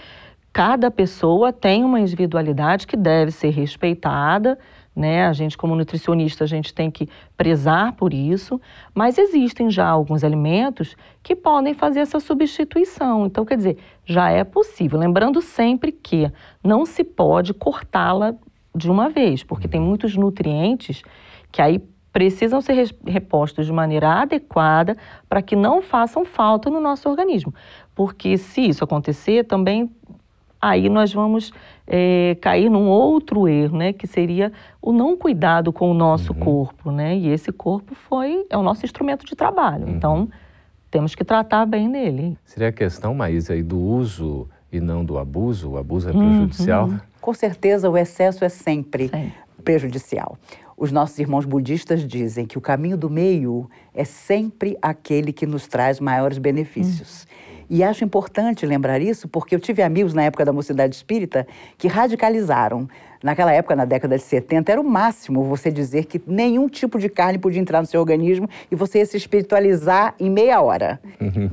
cada 0.51 0.89
pessoa 0.91 1.51
tem 1.51 1.83
uma 1.83 1.99
individualidade 1.99 2.85
que 2.87 2.95
deve 2.95 3.31
ser 3.31 3.49
respeitada, 3.49 4.57
né? 4.95 5.25
A 5.25 5.33
gente, 5.33 5.57
como 5.57 5.75
nutricionista, 5.75 6.43
a 6.43 6.47
gente 6.47 6.73
tem 6.73 6.91
que 6.91 7.09
prezar 7.35 7.93
por 7.93 8.13
isso, 8.13 8.61
mas 8.93 9.17
existem 9.17 9.69
já 9.69 9.87
alguns 9.87 10.23
alimentos 10.23 10.95
que 11.21 11.35
podem 11.35 11.73
fazer 11.73 11.99
essa 11.99 12.19
substituição. 12.19 13.25
Então, 13.25 13.45
quer 13.45 13.57
dizer, 13.57 13.77
já 14.05 14.29
é 14.29 14.43
possível. 14.43 14.99
Lembrando 14.99 15.41
sempre 15.41 15.91
que 15.91 16.31
não 16.63 16.85
se 16.85 17.03
pode 17.03 17.53
cortá-la 17.53 18.35
de 18.75 18.89
uma 18.89 19.09
vez, 19.09 19.43
porque 19.43 19.67
tem 19.67 19.79
muitos 19.79 20.15
nutrientes 20.15 21.03
que 21.51 21.61
aí 21.61 21.79
precisam 22.11 22.61
ser 22.61 22.95
repostos 23.07 23.65
de 23.65 23.73
maneira 23.73 24.21
adequada 24.21 24.95
para 25.27 25.41
que 25.41 25.55
não 25.55 25.81
façam 25.81 26.23
falta 26.23 26.69
no 26.69 26.79
nosso 26.79 27.09
organismo. 27.09 27.53
Porque 27.95 28.37
se 28.37 28.61
isso 28.61 28.83
acontecer, 28.83 29.45
também 29.45 29.91
aí 30.63 30.87
nós 30.87 31.13
vamos 31.13 31.51
é, 31.85 32.37
cair 32.39 32.69
num 32.69 32.87
outro 32.87 33.47
erro, 33.49 33.77
né, 33.77 33.91
que 33.91 34.07
seria 34.07 34.51
o 34.81 34.93
não 34.93 35.17
cuidado 35.17 35.73
com 35.73 35.91
o 35.91 35.93
nosso 35.93 36.31
uhum. 36.31 36.39
corpo, 36.39 36.91
né? 36.91 37.17
E 37.17 37.27
esse 37.27 37.51
corpo 37.51 37.93
foi 37.93 38.45
é 38.49 38.57
o 38.57 38.63
nosso 38.63 38.85
instrumento 38.85 39.25
de 39.25 39.35
trabalho. 39.35 39.85
Uhum. 39.85 39.95
Então 39.95 40.29
temos 40.89 41.15
que 41.15 41.23
tratar 41.25 41.65
bem 41.65 41.91
dele. 41.91 42.37
Seria 42.45 42.69
a 42.69 42.71
questão, 42.71 43.13
Maísa, 43.13 43.53
aí 43.53 43.61
do 43.61 43.77
uso 43.77 44.47
e 44.71 44.79
não 44.79 45.03
do 45.03 45.17
abuso? 45.17 45.71
O 45.71 45.77
abuso 45.77 46.09
é 46.09 46.13
prejudicial? 46.13 46.87
Uhum. 46.87 46.99
Com 47.19 47.33
certeza, 47.33 47.89
o 47.89 47.97
excesso 47.97 48.45
é 48.45 48.49
sempre 48.49 49.09
Sim. 49.09 49.31
prejudicial. 49.63 50.37
Os 50.77 50.91
nossos 50.91 51.19
irmãos 51.19 51.45
budistas 51.45 52.07
dizem 52.07 52.45
que 52.45 52.57
o 52.57 52.61
caminho 52.61 52.97
do 52.97 53.09
meio 53.09 53.69
é 53.93 54.03
sempre 54.03 54.77
aquele 54.81 55.31
que 55.33 55.45
nos 55.45 55.67
traz 55.67 55.99
maiores 55.99 56.37
benefícios. 56.37 57.27
Hum. 57.49 57.52
E 57.69 57.83
acho 57.83 58.03
importante 58.03 58.65
lembrar 58.65 59.01
isso 59.01 59.27
porque 59.27 59.55
eu 59.55 59.59
tive 59.59 59.81
amigos 59.81 60.13
na 60.13 60.23
época 60.23 60.45
da 60.45 60.53
mocidade 60.53 60.95
espírita 60.95 61.47
que 61.77 61.87
radicalizaram. 61.87 62.87
Naquela 63.23 63.53
época, 63.53 63.73
na 63.73 63.85
década 63.85 64.17
de 64.17 64.23
70, 64.23 64.69
era 64.69 64.81
o 64.81 64.83
máximo 64.83 65.45
você 65.45 65.71
dizer 65.71 66.03
que 66.03 66.21
nenhum 66.27 66.67
tipo 66.67 66.99
de 66.99 67.07
carne 67.07 67.39
podia 67.39 67.61
entrar 67.61 67.79
no 67.79 67.87
seu 67.87 68.01
organismo 68.01 68.49
e 68.69 68.75
você 68.75 68.99
ia 68.99 69.05
se 69.05 69.15
espiritualizar 69.15 70.13
em 70.19 70.29
meia 70.29 70.61
hora. 70.61 70.99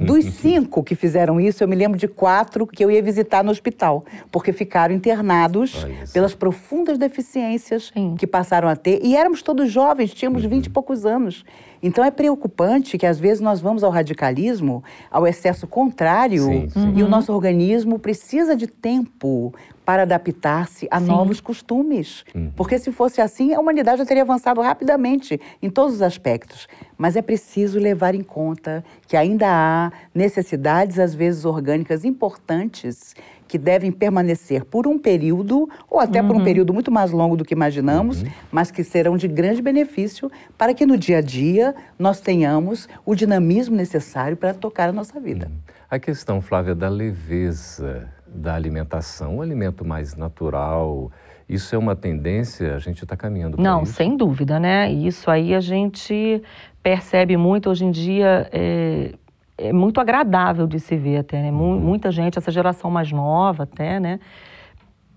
Dos 0.01 0.25
cinco 0.35 0.83
que 0.83 0.97
fizeram 0.97 1.41
isso, 1.41 1.63
eu 1.63 1.69
me 1.69 1.77
lembro 1.77 1.97
de 1.97 2.09
quatro 2.09 2.67
que 2.67 2.85
eu 2.85 2.91
ia 2.91 3.01
visitar 3.01 3.45
no 3.45 3.53
hospital, 3.53 4.05
porque 4.33 4.53
ficaram 4.53 4.93
internados 4.93 5.87
pelas 6.13 6.35
profundas 6.35 6.99
deficiências 6.99 7.93
Sim. 7.95 8.17
que 8.19 8.27
passaram 8.27 8.69
a 8.69 8.75
ter. 8.75 8.99
E 9.05 9.17
éramos 9.17 9.41
todos 9.41 9.71
jovens, 9.71 10.13
tínhamos 10.13 10.43
vinte 10.45 10.67
uhum. 10.67 10.71
e 10.71 10.75
poucos 10.75 11.07
anos. 11.07 11.45
Então 11.83 12.05
é 12.05 12.11
preocupante 12.11 12.99
que 12.99 13.07
às 13.07 13.19
vezes 13.19 13.41
nós 13.41 13.61
vamos 13.61 13.83
ao 13.83 13.91
radicalismo, 13.91 14.85
ao 15.11 15.27
excesso 15.27 15.67
contrário, 15.67 16.45
sim, 16.45 16.69
sim. 16.69 16.93
e 16.97 17.01
uhum. 17.01 17.07
o 17.07 17.11
nosso 17.11 17.33
organismo 17.33 17.99
precisa 17.99 18.55
de 18.55 18.67
tempo 18.67 19.55
para 19.91 20.03
adaptar-se 20.03 20.87
a 20.89 21.01
sim. 21.01 21.07
novos 21.07 21.41
costumes. 21.41 22.25
Uhum. 22.33 22.53
Porque 22.55 22.79
se 22.79 22.93
fosse 22.93 23.21
assim, 23.21 23.53
a 23.53 23.59
humanidade 23.59 23.99
já 23.99 24.07
teria 24.07 24.23
avançado 24.23 24.61
rapidamente 24.61 25.41
em 25.61 25.69
todos 25.69 25.97
os 25.97 26.03
aspectos. 26.03 26.69
Mas 26.97 27.17
é 27.17 27.23
preciso 27.23 27.77
levar 27.77 28.15
em 28.15 28.23
conta 28.23 28.85
que 29.09 29.17
ainda 29.17 29.49
há 29.49 29.91
necessidades, 30.15 30.97
às 30.97 31.13
vezes 31.13 31.45
orgânicas 31.45 32.05
importantes, 32.05 33.17
que 33.49 33.59
devem 33.59 33.91
permanecer 33.91 34.65
por 34.65 34.87
um 34.87 34.97
período, 34.97 35.69
ou 35.91 35.99
até 35.99 36.21
uhum. 36.21 36.29
por 36.29 36.37
um 36.37 36.39
uhum. 36.39 36.45
período 36.45 36.73
muito 36.73 36.93
mais 36.93 37.11
longo 37.11 37.37
do 37.37 37.45
que 37.45 37.53
imaginamos, 37.53 38.23
uhum. 38.23 38.31
mas 38.53 38.71
que 38.71 38.85
serão 38.85 39.17
de 39.17 39.27
grande 39.27 39.61
benefício 39.61 40.31
para 40.57 40.73
que 40.73 40.87
no 40.87 40.97
dia 40.97 41.19
a 41.19 41.21
dia 41.21 41.75
nós 41.99 42.21
tenhamos 42.21 42.89
o 43.05 43.13
dinamismo 43.17 43.75
necessário 43.75 44.37
para 44.37 44.55
tocar 44.55 44.91
a 44.91 44.93
nossa 44.93 45.19
vida. 45.19 45.49
Uhum. 45.51 45.59
A 45.91 45.99
questão, 45.99 46.41
Flávia, 46.41 46.77
da 46.77 46.89
leveza 46.89 48.09
da 48.33 48.55
alimentação, 48.55 49.37
um 49.37 49.43
alimento 49.43 49.85
mais 49.85 50.17
natural, 50.17 51.11
isso 51.49 51.75
é 51.75 51.79
uma 51.79 51.97
tendência, 51.97 52.75
a 52.75 52.79
gente 52.79 53.03
está 53.03 53.17
caminhando 53.17 53.57
Não, 53.59 53.83
isso? 53.83 53.95
sem 53.95 54.17
dúvida, 54.17 54.61
né? 54.61 54.91
Isso 54.91 55.31
aí 55.31 55.55
a 55.55 55.61
gente 55.61 56.43
percebe 56.83 57.37
muito 57.37 57.69
hoje 57.69 57.85
em 57.85 57.91
dia. 57.91 58.49
É 58.53 59.13
é 59.61 59.73
muito 59.73 60.01
agradável 60.01 60.67
de 60.67 60.81
se 60.81 60.97
ver 60.97 61.19
até, 61.19 61.43
né? 61.43 61.51
Uhum. 61.51 61.79
Muita 61.79 62.11
gente, 62.11 62.39
essa 62.39 62.51
geração 62.51 62.91
mais 62.91 63.13
nova 63.13 63.65
até, 63.65 64.01
né? 64.01 64.19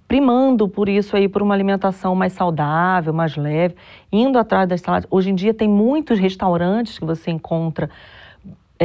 Primando 0.05 0.67
por 0.67 0.89
isso 0.89 1.15
aí, 1.15 1.29
por 1.29 1.41
uma 1.41 1.53
alimentação 1.53 2.13
mais 2.13 2.34
saudável, 2.34 3.13
mais 3.13 3.38
leve, 3.38 3.75
indo 4.12 4.38
atrás 4.38 4.67
das 4.67 4.82
saladas. 4.82 5.08
Hoje 5.10 5.32
em 5.32 5.36
dia 5.36 5.53
tem 5.53 5.67
muitos 5.67 6.20
restaurantes 6.20 7.00
que 7.00 7.05
você 7.05 7.32
encontra 7.32 7.89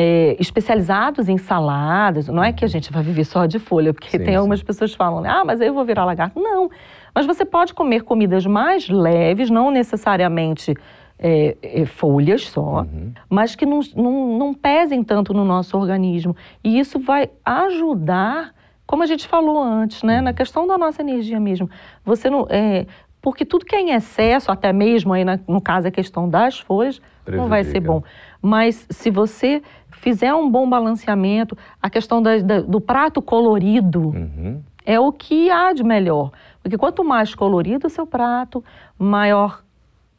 é, 0.01 0.37
especializados 0.39 1.29
em 1.29 1.37
saladas. 1.37 2.29
Não 2.29 2.45
é 2.45 2.53
que 2.53 2.65
a 2.65 2.69
gente 2.69 2.93
vai 2.93 3.03
viver 3.03 3.25
só 3.25 3.47
de 3.47 3.59
folha, 3.59 3.93
porque 3.93 4.17
sim, 4.17 4.25
tem 4.25 4.37
algumas 4.37 4.63
pessoas 4.63 4.93
que 4.93 4.97
falam, 4.97 5.29
ah, 5.29 5.45
mas 5.45 5.61
eu 5.61 5.75
vou 5.75 5.85
virar 5.85 6.05
lagarto. 6.05 6.41
Não, 6.41 6.71
mas 7.13 7.27
você 7.27 7.45
pode 7.45 7.75
comer 7.75 8.03
comidas 8.03 8.47
mais 8.47 8.89
leves, 8.89 9.51
não 9.51 9.73
necessariamente 9.73 10.73
é, 11.19 11.57
é, 11.61 11.85
folhas 11.85 12.49
só, 12.49 12.83
uhum. 12.83 13.13
mas 13.29 13.57
que 13.57 13.67
não, 13.67 13.81
não, 13.97 14.39
não 14.39 14.55
pesem 14.55 15.03
tanto 15.03 15.35
no 15.35 15.45
nosso 15.45 15.77
organismo. 15.77 16.37
E 16.63 16.79
isso 16.79 17.01
vai 17.01 17.29
ajudar, 17.45 18.55
como 18.87 19.03
a 19.03 19.07
gente 19.07 19.27
falou 19.27 19.61
antes, 19.61 20.05
né, 20.05 20.21
na 20.21 20.31
uhum. 20.31 20.37
questão 20.37 20.65
da 20.65 20.79
nossa 20.79 21.03
energia 21.03 21.41
mesmo. 21.41 21.69
Você 22.05 22.31
não. 22.31 22.47
É, 22.49 22.87
porque 23.21 23.45
tudo 23.45 23.65
que 23.65 23.75
é 23.75 23.81
em 23.81 23.91
excesso, 23.91 24.53
até 24.53 24.73
mesmo 24.73 25.13
aí 25.13 25.25
na, 25.25 25.41
no 25.49 25.61
caso 25.61 25.89
a 25.89 25.91
questão 25.91 26.29
das 26.29 26.61
folhas, 26.61 27.01
Prejudica. 27.25 27.43
não 27.43 27.49
vai 27.49 27.65
ser 27.65 27.81
bom. 27.81 28.01
Mas 28.41 28.87
se 28.89 29.11
você 29.11 29.61
fizer 29.99 30.33
um 30.35 30.51
bom 30.51 30.69
balanceamento, 30.69 31.57
a 31.83 31.91
questão 31.91 32.23
da, 32.23 32.39
da, 32.39 32.61
do 32.61 32.81
prato 32.81 33.21
colorido 33.21 34.09
uhum. 34.09 34.63
é 34.85 34.99
o 34.99 35.13
que 35.13 35.51
há 35.51 35.73
de 35.73 35.83
melhor. 35.83 36.31
Porque 36.63 36.79
quanto 36.79 37.05
mais 37.05 37.35
colorido 37.35 37.87
o 37.87 37.91
seu 37.91 38.07
prato, 38.07 38.65
maior 38.99 39.63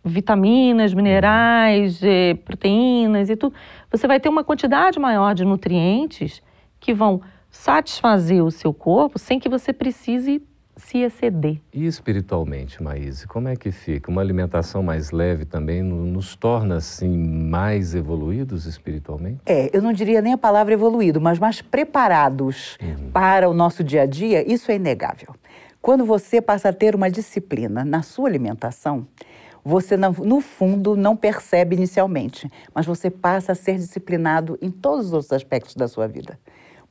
vitaminas, 0.03 0.93
minerais, 0.93 2.01
eh, 2.03 2.33
proteínas 2.45 3.29
e 3.29 3.35
tudo, 3.35 3.53
você 3.91 4.07
vai 4.07 4.19
ter 4.19 4.29
uma 4.29 4.43
quantidade 4.43 4.99
maior 4.99 5.33
de 5.33 5.43
nutrientes 5.43 6.41
que 6.79 6.93
vão 6.93 7.21
satisfazer 7.49 8.43
o 8.43 8.51
seu 8.51 8.73
corpo 8.73 9.19
sem 9.19 9.39
que 9.39 9.49
você 9.49 9.73
precise 9.73 10.41
se 10.79 10.99
exceder. 10.99 11.59
E 11.73 11.85
espiritualmente, 11.85 12.81
Maíse, 12.81 13.27
como 13.27 13.47
é 13.47 13.55
que 13.55 13.71
fica? 13.71 14.09
Uma 14.09 14.21
alimentação 14.21 14.81
mais 14.81 15.11
leve 15.11 15.45
também 15.45 15.83
nos 15.83 16.35
torna, 16.35 16.77
assim, 16.77 17.17
mais 17.17 17.93
evoluídos 17.93 18.65
espiritualmente? 18.65 19.39
É, 19.45 19.69
eu 19.75 19.81
não 19.81 19.93
diria 19.93 20.21
nem 20.21 20.33
a 20.33 20.37
palavra 20.37 20.73
evoluído, 20.73 21.19
mas 21.19 21.37
mais 21.37 21.61
preparados 21.61 22.77
uhum. 22.81 23.11
para 23.11 23.49
o 23.49 23.53
nosso 23.53 23.83
dia 23.83 24.03
a 24.03 24.05
dia, 24.05 24.51
isso 24.51 24.71
é 24.71 24.75
inegável. 24.75 25.35
Quando 25.81 26.05
você 26.05 26.41
passa 26.41 26.69
a 26.69 26.73
ter 26.73 26.95
uma 26.95 27.09
disciplina 27.09 27.85
na 27.85 28.01
sua 28.01 28.27
alimentação, 28.27 29.07
você, 29.63 29.97
no 29.97 30.41
fundo, 30.41 30.95
não 30.95 31.15
percebe 31.15 31.75
inicialmente, 31.75 32.49
mas 32.73 32.85
você 32.85 33.09
passa 33.09 33.51
a 33.51 33.55
ser 33.55 33.75
disciplinado 33.75 34.57
em 34.61 34.71
todos 34.71 35.07
os 35.07 35.13
outros 35.13 35.33
aspectos 35.33 35.75
da 35.75 35.87
sua 35.87 36.07
vida. 36.07 36.39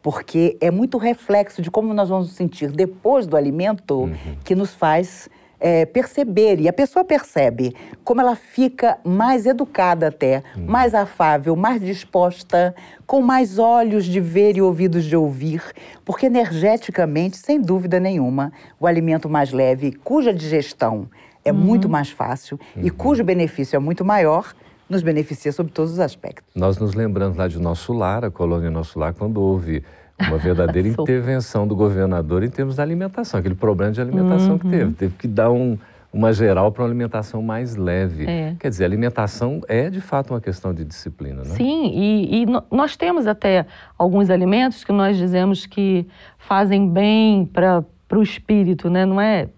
Porque 0.02 0.56
é 0.60 0.70
muito 0.70 0.96
reflexo 0.98 1.60
de 1.60 1.70
como 1.70 1.92
nós 1.92 2.08
vamos 2.08 2.28
nos 2.28 2.36
sentir 2.36 2.70
depois 2.70 3.26
do 3.26 3.36
alimento 3.36 4.02
uhum. 4.02 4.16
que 4.44 4.54
nos 4.54 4.74
faz 4.74 5.28
é, 5.60 5.84
perceber, 5.84 6.60
e 6.60 6.68
a 6.68 6.72
pessoa 6.72 7.04
percebe 7.04 7.74
como 8.04 8.20
ela 8.20 8.36
fica 8.36 8.98
mais 9.04 9.44
educada 9.44 10.08
até, 10.08 10.42
uhum. 10.56 10.66
mais 10.66 10.94
afável, 10.94 11.56
mais 11.56 11.80
disposta, 11.80 12.74
com 13.06 13.20
mais 13.20 13.58
olhos 13.58 14.04
de 14.04 14.20
ver 14.20 14.56
e 14.56 14.62
ouvidos 14.62 15.04
de 15.04 15.16
ouvir, 15.16 15.62
porque 16.04 16.26
energeticamente, 16.26 17.36
sem 17.36 17.60
dúvida 17.60 17.98
nenhuma, 17.98 18.52
o 18.78 18.86
alimento 18.86 19.28
mais 19.28 19.52
leve, 19.52 19.92
cuja 19.92 20.32
digestão 20.32 21.08
é 21.44 21.52
uhum. 21.52 21.58
muito 21.58 21.88
mais 21.88 22.10
fácil 22.10 22.58
uhum. 22.76 22.82
e 22.84 22.90
cujo 22.90 23.24
benefício 23.24 23.76
é 23.76 23.78
muito 23.78 24.04
maior, 24.04 24.54
nos 24.88 25.02
beneficia 25.02 25.52
sob 25.52 25.70
todos 25.70 25.92
os 25.92 26.00
aspectos. 26.00 26.44
Nós 26.54 26.78
nos 26.78 26.94
lembramos 26.94 27.36
lá 27.36 27.46
de 27.46 27.58
Nosso 27.58 27.92
Lar, 27.92 28.24
a 28.24 28.30
colônia 28.30 28.70
Nosso 28.70 28.98
Lar, 28.98 29.14
quando 29.14 29.40
houve 29.40 29.84
uma 30.18 30.38
verdadeira 30.38 30.88
intervenção 30.88 31.66
do 31.66 31.76
governador 31.76 32.42
em 32.42 32.50
termos 32.50 32.76
da 32.76 32.82
alimentação, 32.82 33.38
aquele 33.38 33.54
problema 33.54 33.92
de 33.92 34.00
alimentação 34.00 34.52
uhum. 34.52 34.58
que 34.58 34.68
teve. 34.68 34.92
Teve 34.94 35.14
que 35.16 35.28
dar 35.28 35.50
um, 35.50 35.78
uma 36.12 36.32
geral 36.32 36.72
para 36.72 36.82
uma 36.82 36.88
alimentação 36.88 37.42
mais 37.42 37.76
leve. 37.76 38.26
É. 38.26 38.56
Quer 38.58 38.70
dizer, 38.70 38.84
alimentação 38.84 39.60
é 39.68 39.90
de 39.90 40.00
fato 40.00 40.32
uma 40.32 40.40
questão 40.40 40.72
de 40.72 40.84
disciplina, 40.84 41.42
né? 41.42 41.54
Sim, 41.54 41.90
e, 41.94 42.42
e 42.42 42.46
nós 42.70 42.96
temos 42.96 43.26
até 43.26 43.66
alguns 43.96 44.30
alimentos 44.30 44.84
que 44.84 44.92
nós 44.92 45.16
dizemos 45.16 45.66
que 45.66 46.06
fazem 46.38 46.88
bem 46.88 47.44
para 47.44 47.84
o 48.12 48.22
espírito, 48.22 48.88
né? 48.88 49.04
Não 49.04 49.20
é 49.20 49.48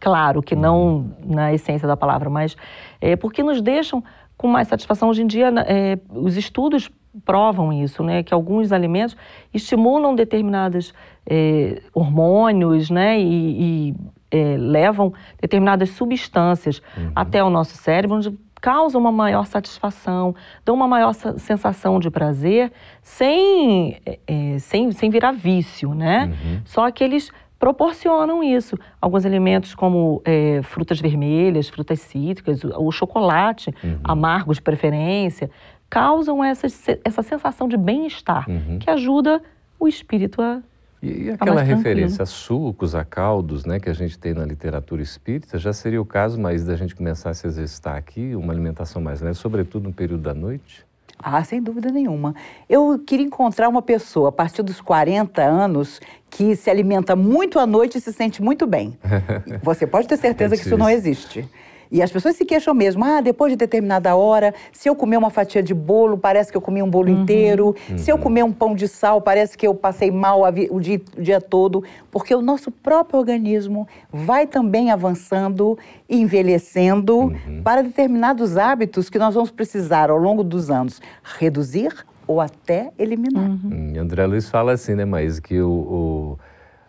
claro 0.00 0.42
que 0.42 0.54
não 0.54 1.10
na 1.24 1.52
essência 1.52 1.86
da 1.86 1.96
palavra, 1.96 2.30
mas 2.30 2.56
é, 3.00 3.16
porque 3.16 3.42
nos 3.42 3.60
deixam 3.60 4.02
com 4.38 4.46
mais 4.46 4.68
satisfação. 4.68 5.10
Hoje 5.10 5.22
em 5.22 5.26
dia, 5.26 5.52
é, 5.66 5.98
os 6.08 6.36
estudos 6.36 6.90
provam 7.24 7.72
isso, 7.72 8.02
né? 8.02 8.22
Que 8.22 8.32
alguns 8.32 8.72
alimentos 8.72 9.16
estimulam 9.52 10.14
determinados 10.14 10.94
é, 11.26 11.82
hormônios, 11.92 12.88
né? 12.88 13.20
E, 13.20 13.90
e 13.90 13.94
é, 14.30 14.56
levam 14.56 15.12
determinadas 15.40 15.90
substâncias 15.90 16.80
uhum. 16.96 17.10
até 17.14 17.42
o 17.42 17.50
nosso 17.50 17.76
cérebro, 17.76 18.16
onde 18.16 18.38
causam 18.60 19.00
uma 19.00 19.12
maior 19.12 19.46
satisfação, 19.46 20.34
dão 20.64 20.74
uma 20.74 20.88
maior 20.88 21.12
sensação 21.12 21.98
de 21.98 22.10
prazer, 22.10 22.72
sem, 23.02 24.00
é, 24.04 24.18
é, 24.26 24.58
sem, 24.58 24.90
sem 24.92 25.10
virar 25.10 25.32
vício, 25.32 25.94
né? 25.94 26.26
Uhum. 26.26 26.60
Só 26.64 26.90
que 26.90 27.02
eles 27.02 27.30
proporcionam 27.58 28.42
isso. 28.42 28.76
Alguns 29.00 29.26
alimentos 29.26 29.74
como 29.74 30.22
é, 30.24 30.60
frutas 30.62 31.00
vermelhas, 31.00 31.68
frutas 31.68 32.00
cítricas, 32.00 32.62
o 32.64 32.90
chocolate 32.90 33.74
uhum. 33.82 33.98
amargo 34.04 34.54
de 34.54 34.62
preferência, 34.62 35.50
causam 35.90 36.44
essa, 36.44 36.66
essa 37.04 37.22
sensação 37.22 37.66
de 37.66 37.76
bem-estar, 37.76 38.48
uhum. 38.48 38.78
que 38.78 38.90
ajuda 38.90 39.42
o 39.78 39.88
espírito 39.88 40.40
a 40.42 40.60
e, 41.00 41.24
e 41.24 41.30
aquela 41.30 41.62
referência 41.62 42.24
a 42.24 42.26
sucos, 42.26 42.94
a 42.94 43.04
caldos, 43.04 43.64
né, 43.64 43.78
que 43.78 43.88
a 43.88 43.92
gente 43.92 44.18
tem 44.18 44.34
na 44.34 44.44
literatura 44.44 45.00
espírita, 45.00 45.56
já 45.56 45.72
seria 45.72 46.02
o 46.02 46.04
caso 46.04 46.40
mais 46.40 46.64
da 46.64 46.74
gente 46.74 46.94
começar 46.94 47.30
a 47.30 47.34
se 47.34 47.46
exercitar 47.46 47.96
aqui, 47.96 48.34
uma 48.34 48.52
alimentação 48.52 49.00
mais 49.00 49.20
leve, 49.20 49.36
sobretudo 49.36 49.84
no 49.84 49.94
período 49.94 50.22
da 50.22 50.34
noite? 50.34 50.84
Ah, 51.20 51.42
sem 51.42 51.60
dúvida 51.60 51.90
nenhuma. 51.90 52.34
Eu 52.68 52.98
queria 52.98 53.26
encontrar 53.26 53.68
uma 53.68 53.82
pessoa 53.82 54.28
a 54.28 54.32
partir 54.32 54.62
dos 54.62 54.80
40 54.80 55.42
anos 55.42 56.00
que 56.30 56.54
se 56.54 56.70
alimenta 56.70 57.16
muito 57.16 57.58
à 57.58 57.66
noite 57.66 57.98
e 57.98 58.00
se 58.00 58.12
sente 58.12 58.40
muito 58.40 58.66
bem. 58.66 58.96
Você 59.62 59.86
pode 59.86 60.06
ter 60.06 60.16
certeza 60.16 60.54
é 60.54 60.58
que 60.58 60.64
isso 60.64 60.78
não 60.78 60.88
existe. 60.88 61.48
E 61.90 62.02
as 62.02 62.10
pessoas 62.10 62.36
se 62.36 62.44
queixam 62.44 62.74
mesmo. 62.74 63.04
Ah, 63.04 63.20
depois 63.20 63.52
de 63.52 63.56
determinada 63.56 64.14
hora, 64.14 64.54
se 64.72 64.88
eu 64.88 64.94
comer 64.94 65.16
uma 65.16 65.30
fatia 65.30 65.62
de 65.62 65.74
bolo, 65.74 66.18
parece 66.18 66.50
que 66.50 66.56
eu 66.56 66.60
comi 66.60 66.82
um 66.82 66.90
bolo 66.90 67.10
uhum. 67.10 67.22
inteiro. 67.22 67.74
Uhum. 67.88 67.98
Se 67.98 68.10
eu 68.10 68.18
comer 68.18 68.44
um 68.44 68.52
pão 68.52 68.74
de 68.74 68.86
sal, 68.86 69.20
parece 69.20 69.56
que 69.56 69.66
eu 69.66 69.74
passei 69.74 70.10
mal 70.10 70.42
o 70.42 70.80
dia, 70.80 71.00
o 71.16 71.22
dia 71.22 71.40
todo. 71.40 71.82
Porque 72.10 72.34
o 72.34 72.42
nosso 72.42 72.70
próprio 72.70 73.18
organismo 73.18 73.86
vai 74.12 74.46
também 74.46 74.90
avançando 74.90 75.78
e 76.08 76.20
envelhecendo 76.20 77.16
uhum. 77.16 77.62
para 77.62 77.82
determinados 77.82 78.56
hábitos 78.56 79.08
que 79.08 79.18
nós 79.18 79.34
vamos 79.34 79.50
precisar 79.50 80.10
ao 80.10 80.18
longo 80.18 80.44
dos 80.44 80.70
anos 80.70 81.00
reduzir 81.22 81.92
ou 82.26 82.40
até 82.40 82.92
eliminar. 82.98 83.48
Uhum. 83.48 83.60
Hum, 83.64 83.94
André 83.98 84.26
Luiz 84.26 84.50
fala 84.50 84.72
assim, 84.72 84.94
né, 84.94 85.06
Maís, 85.06 85.40
que 85.40 85.58
o, 85.60 86.38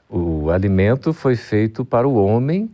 o, 0.10 0.44
o 0.46 0.50
alimento 0.50 1.14
foi 1.14 1.38
feito 1.38 1.86
para 1.86 2.08
o 2.08 2.14
homem 2.14 2.70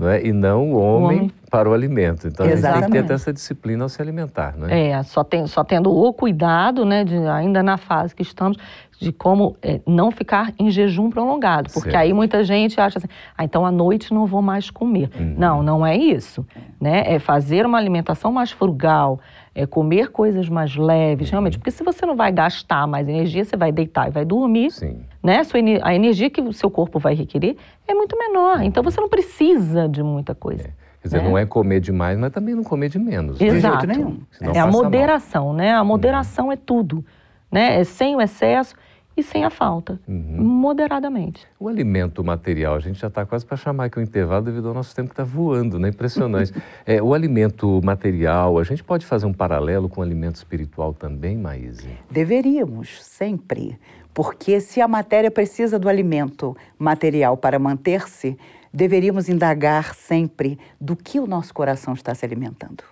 não 0.00 0.08
é? 0.08 0.24
e 0.24 0.32
não 0.32 0.72
o 0.72 0.78
homem, 0.78 1.18
o 1.18 1.22
homem. 1.22 1.32
para 1.50 1.68
o 1.68 1.74
alimento. 1.74 2.26
Então 2.26 2.46
Exatamente. 2.46 2.66
a 2.66 2.80
gente 2.80 2.92
tem 2.92 3.02
que 3.02 3.08
ter 3.08 3.14
essa 3.14 3.32
disciplina 3.32 3.84
ao 3.84 3.88
se 3.88 4.00
alimentar. 4.00 4.56
Não 4.56 4.66
é? 4.66 4.88
é, 4.88 5.02
só, 5.02 5.22
tem, 5.22 5.46
só 5.46 5.62
tendo 5.62 5.94
o 5.94 6.12
cuidado, 6.12 6.86
né, 6.86 7.04
de, 7.04 7.16
ainda 7.16 7.62
na 7.62 7.76
fase 7.76 8.14
que 8.14 8.22
estamos, 8.22 8.56
de 8.98 9.12
como 9.12 9.56
é, 9.60 9.80
não 9.86 10.10
ficar 10.10 10.54
em 10.58 10.70
jejum 10.70 11.10
prolongado. 11.10 11.70
Porque 11.70 11.90
certo. 11.90 12.02
aí 12.02 12.12
muita 12.14 12.42
gente 12.42 12.80
acha 12.80 12.98
assim, 12.98 13.08
ah, 13.36 13.44
então 13.44 13.66
à 13.66 13.70
noite 13.70 14.12
não 14.14 14.24
vou 14.24 14.40
mais 14.40 14.70
comer. 14.70 15.10
Uhum. 15.18 15.34
Não, 15.36 15.62
não 15.62 15.86
é 15.86 15.96
isso. 15.96 16.46
Né? 16.80 17.02
É 17.06 17.18
fazer 17.18 17.66
uma 17.66 17.76
alimentação 17.76 18.32
mais 18.32 18.50
frugal, 18.50 19.20
é 19.54 19.66
comer 19.66 20.10
coisas 20.10 20.48
mais 20.48 20.76
leves, 20.76 21.28
uhum. 21.28 21.32
realmente. 21.32 21.58
Porque 21.58 21.70
se 21.70 21.82
você 21.82 22.06
não 22.06 22.16
vai 22.16 22.30
gastar 22.30 22.86
mais 22.86 23.08
energia, 23.08 23.44
você 23.44 23.56
vai 23.56 23.72
deitar 23.72 24.08
e 24.08 24.10
vai 24.10 24.24
dormir. 24.24 24.70
Sim. 24.70 25.00
Né? 25.22 25.42
A 25.82 25.94
energia 25.94 26.30
que 26.30 26.40
o 26.40 26.52
seu 26.52 26.70
corpo 26.70 26.98
vai 26.98 27.14
requerer 27.14 27.56
é 27.86 27.94
muito 27.94 28.16
menor. 28.16 28.58
Uhum. 28.58 28.62
Então 28.62 28.82
você 28.82 29.00
não 29.00 29.08
precisa 29.08 29.88
de 29.88 30.02
muita 30.02 30.34
coisa. 30.34 30.64
É. 30.64 30.90
Quer 31.02 31.08
dizer, 31.08 31.22
né? 31.22 31.28
não 31.28 31.38
é 31.38 31.46
comer 31.46 31.80
demais, 31.80 32.18
mas 32.18 32.30
também 32.30 32.54
não 32.54 32.62
comer 32.62 32.90
de 32.90 32.98
menos. 32.98 33.40
Exato. 33.40 33.86
De 33.86 33.96
nenhum. 33.96 34.20
É 34.54 34.58
a 34.58 34.66
moderação, 34.66 35.46
mal. 35.46 35.54
né? 35.54 35.72
A 35.72 35.82
moderação 35.82 36.46
uhum. 36.46 36.52
é 36.52 36.56
tudo. 36.56 37.04
Né? 37.50 37.80
É 37.80 37.84
sem 37.84 38.14
o 38.14 38.20
excesso 38.20 38.74
e 39.20 39.22
sem 39.22 39.44
a 39.44 39.50
falta, 39.50 40.00
uhum. 40.08 40.42
moderadamente. 40.42 41.46
O 41.58 41.68
alimento 41.68 42.24
material, 42.24 42.74
a 42.74 42.80
gente 42.80 42.98
já 42.98 43.08
está 43.08 43.24
quase 43.24 43.46
para 43.46 43.56
chamar 43.56 43.84
aqui 43.84 43.98
o 43.98 44.02
intervalo 44.02 44.44
devido 44.44 44.68
ao 44.68 44.74
nosso 44.74 44.94
tempo 44.94 45.08
que 45.08 45.12
está 45.12 45.24
voando, 45.24 45.78
né? 45.78 45.88
Impressionante. 45.88 46.52
é, 46.84 47.02
o 47.02 47.14
alimento 47.14 47.80
material, 47.84 48.58
a 48.58 48.64
gente 48.64 48.82
pode 48.82 49.06
fazer 49.06 49.26
um 49.26 49.32
paralelo 49.32 49.88
com 49.88 50.00
o 50.00 50.04
alimento 50.04 50.36
espiritual 50.36 50.92
também, 50.92 51.36
Maíse? 51.36 51.88
Deveríamos, 52.10 53.02
sempre. 53.02 53.78
Porque 54.12 54.60
se 54.60 54.80
a 54.80 54.88
matéria 54.88 55.30
precisa 55.30 55.78
do 55.78 55.88
alimento 55.88 56.56
material 56.78 57.36
para 57.36 57.58
manter-se, 57.58 58.36
deveríamos 58.72 59.28
indagar 59.28 59.94
sempre 59.94 60.58
do 60.80 60.96
que 60.96 61.20
o 61.20 61.26
nosso 61.26 61.54
coração 61.54 61.94
está 61.94 62.14
se 62.14 62.24
alimentando 62.24 62.82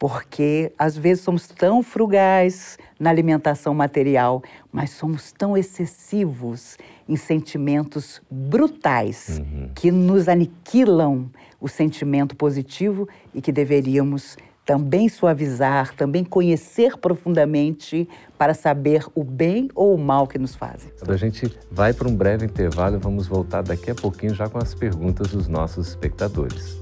porque 0.00 0.72
às 0.78 0.96
vezes 0.96 1.22
somos 1.22 1.46
tão 1.46 1.82
frugais 1.82 2.78
na 2.98 3.10
alimentação 3.10 3.74
material, 3.74 4.42
mas 4.72 4.90
somos 4.92 5.30
tão 5.30 5.58
excessivos 5.58 6.78
em 7.06 7.16
sentimentos 7.16 8.22
brutais 8.30 9.38
uhum. 9.38 9.68
que 9.74 9.92
nos 9.92 10.26
aniquilam 10.26 11.30
o 11.60 11.68
sentimento 11.68 12.34
positivo 12.34 13.06
e 13.34 13.42
que 13.42 13.52
deveríamos 13.52 14.38
também 14.64 15.06
suavizar, 15.06 15.94
também 15.94 16.24
conhecer 16.24 16.96
profundamente 16.96 18.08
para 18.38 18.54
saber 18.54 19.04
o 19.14 19.22
bem 19.22 19.68
ou 19.74 19.94
o 19.94 19.98
mal 19.98 20.26
que 20.26 20.38
nos 20.38 20.54
fazem. 20.54 20.90
A 21.06 21.16
gente 21.16 21.54
vai 21.70 21.92
para 21.92 22.08
um 22.08 22.16
breve 22.16 22.46
intervalo 22.46 22.96
e 22.96 22.98
vamos 22.98 23.26
voltar 23.26 23.62
daqui 23.62 23.90
a 23.90 23.94
pouquinho 23.94 24.34
já 24.34 24.48
com 24.48 24.56
as 24.56 24.74
perguntas 24.74 25.28
dos 25.28 25.46
nossos 25.46 25.88
espectadores. 25.88 26.78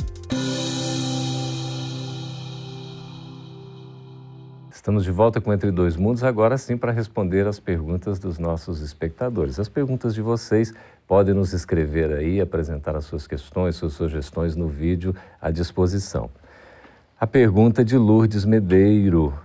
Estamos 4.88 5.05
de 5.05 5.11
volta 5.11 5.38
com 5.38 5.53
Entre 5.53 5.70
Dois 5.70 5.98
Mundos, 5.98 6.24
agora 6.24 6.57
sim 6.57 6.74
para 6.74 6.90
responder 6.90 7.46
as 7.46 7.61
perguntas 7.61 8.18
dos 8.18 8.38
nossos 8.38 8.81
espectadores. 8.81 9.61
As 9.61 9.68
perguntas 9.68 10.14
de 10.14 10.22
vocês 10.22 10.72
podem 11.07 11.35
nos 11.35 11.53
escrever 11.53 12.11
aí, 12.11 12.40
apresentar 12.40 12.96
as 12.96 13.05
suas 13.05 13.27
questões, 13.27 13.77
suas 13.77 13.92
sugestões 13.92 14.57
no 14.57 14.66
vídeo 14.66 15.14
à 15.42 15.51
disposição. 15.51 16.31
A 17.20 17.27
pergunta 17.27 17.85
de 17.85 17.98
Lourdes 17.98 18.46
Medeiro, 18.46 19.38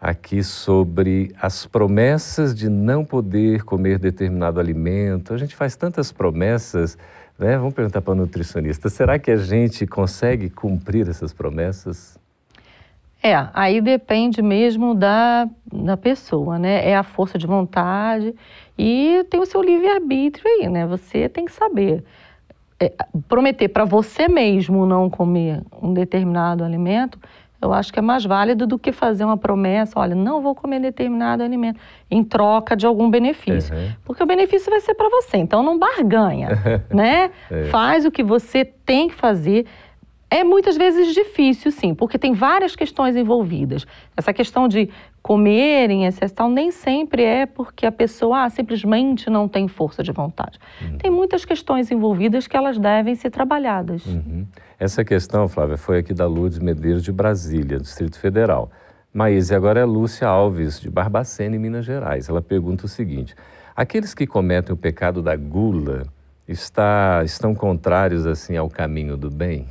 aqui 0.00 0.44
sobre 0.44 1.34
as 1.42 1.66
promessas 1.66 2.54
de 2.54 2.68
não 2.68 3.04
poder 3.04 3.64
comer 3.64 3.98
determinado 3.98 4.60
alimento. 4.60 5.34
A 5.34 5.36
gente 5.36 5.56
faz 5.56 5.74
tantas 5.74 6.12
promessas, 6.12 6.96
né? 7.36 7.58
Vamos 7.58 7.74
perguntar 7.74 8.02
para 8.02 8.12
o 8.12 8.14
nutricionista: 8.14 8.88
será 8.88 9.18
que 9.18 9.32
a 9.32 9.36
gente 9.36 9.84
consegue 9.84 10.48
cumprir 10.48 11.08
essas 11.08 11.32
promessas? 11.32 12.24
É, 13.26 13.48
aí 13.52 13.80
depende 13.80 14.40
mesmo 14.40 14.94
da, 14.94 15.48
da 15.72 15.96
pessoa, 15.96 16.58
né? 16.58 16.88
É 16.88 16.96
a 16.96 17.02
força 17.02 17.36
de 17.36 17.46
vontade 17.46 18.32
e 18.78 19.26
tem 19.28 19.40
o 19.40 19.46
seu 19.46 19.60
livre-arbítrio 19.60 20.44
aí, 20.46 20.68
né? 20.68 20.86
Você 20.86 21.28
tem 21.28 21.44
que 21.44 21.52
saber. 21.52 22.04
É, 22.78 22.92
prometer 23.26 23.68
para 23.68 23.84
você 23.84 24.28
mesmo 24.28 24.84
não 24.84 25.08
comer 25.08 25.62
um 25.82 25.94
determinado 25.94 26.62
alimento, 26.62 27.18
eu 27.60 27.72
acho 27.72 27.92
que 27.92 27.98
é 27.98 28.02
mais 28.02 28.24
válido 28.24 28.66
do 28.66 28.78
que 28.78 28.92
fazer 28.92 29.24
uma 29.24 29.36
promessa, 29.36 29.98
olha, 29.98 30.14
não 30.14 30.42
vou 30.42 30.54
comer 30.54 30.78
determinado 30.78 31.42
alimento, 31.42 31.80
em 32.10 32.22
troca 32.22 32.76
de 32.76 32.86
algum 32.86 33.10
benefício. 33.10 33.74
Uhum. 33.74 33.92
Porque 34.04 34.22
o 34.22 34.26
benefício 34.26 34.70
vai 34.70 34.80
ser 34.80 34.94
para 34.94 35.08
você, 35.08 35.38
então 35.38 35.62
não 35.62 35.78
barganha, 35.78 36.50
né? 36.94 37.30
É. 37.50 37.64
Faz 37.64 38.04
o 38.04 38.10
que 38.10 38.22
você 38.22 38.64
tem 38.64 39.08
que 39.08 39.14
fazer 39.14 39.66
é 40.28 40.42
muitas 40.42 40.76
vezes 40.76 41.14
difícil, 41.14 41.70
sim, 41.70 41.94
porque 41.94 42.18
tem 42.18 42.32
várias 42.32 42.74
questões 42.74 43.14
envolvidas. 43.14 43.86
Essa 44.16 44.32
questão 44.32 44.66
de 44.66 44.90
comer 45.22 45.90
em 45.90 46.04
excesso 46.04 46.34
tal, 46.34 46.50
nem 46.50 46.70
sempre 46.70 47.22
é 47.22 47.46
porque 47.46 47.86
a 47.86 47.92
pessoa 47.92 48.44
ah, 48.44 48.50
simplesmente 48.50 49.30
não 49.30 49.48
tem 49.48 49.68
força 49.68 50.02
de 50.02 50.12
vontade. 50.12 50.58
Uhum. 50.82 50.98
Tem 50.98 51.10
muitas 51.10 51.44
questões 51.44 51.90
envolvidas 51.90 52.46
que 52.46 52.56
elas 52.56 52.78
devem 52.78 53.14
ser 53.14 53.30
trabalhadas. 53.30 54.04
Uhum. 54.06 54.46
Essa 54.78 55.04
questão, 55.04 55.48
Flávia, 55.48 55.76
foi 55.76 55.98
aqui 55.98 56.12
da 56.12 56.26
Lourdes 56.26 56.58
Medeiros 56.58 57.02
de 57.02 57.12
Brasília, 57.12 57.78
Distrito 57.78 58.18
Federal. 58.18 58.70
Maíse, 59.12 59.54
agora 59.54 59.80
é 59.80 59.84
Lúcia 59.84 60.28
Alves, 60.28 60.80
de 60.80 60.90
Barbacena, 60.90 61.56
em 61.56 61.58
Minas 61.58 61.84
Gerais. 61.84 62.28
Ela 62.28 62.42
pergunta 62.42 62.84
o 62.84 62.88
seguinte: 62.88 63.34
aqueles 63.74 64.12
que 64.12 64.26
cometem 64.26 64.74
o 64.74 64.76
pecado 64.76 65.22
da 65.22 65.34
gula 65.34 66.02
está, 66.46 67.22
estão 67.24 67.54
contrários 67.54 68.26
assim 68.26 68.56
ao 68.56 68.68
caminho 68.68 69.16
do 69.16 69.30
bem? 69.30 69.66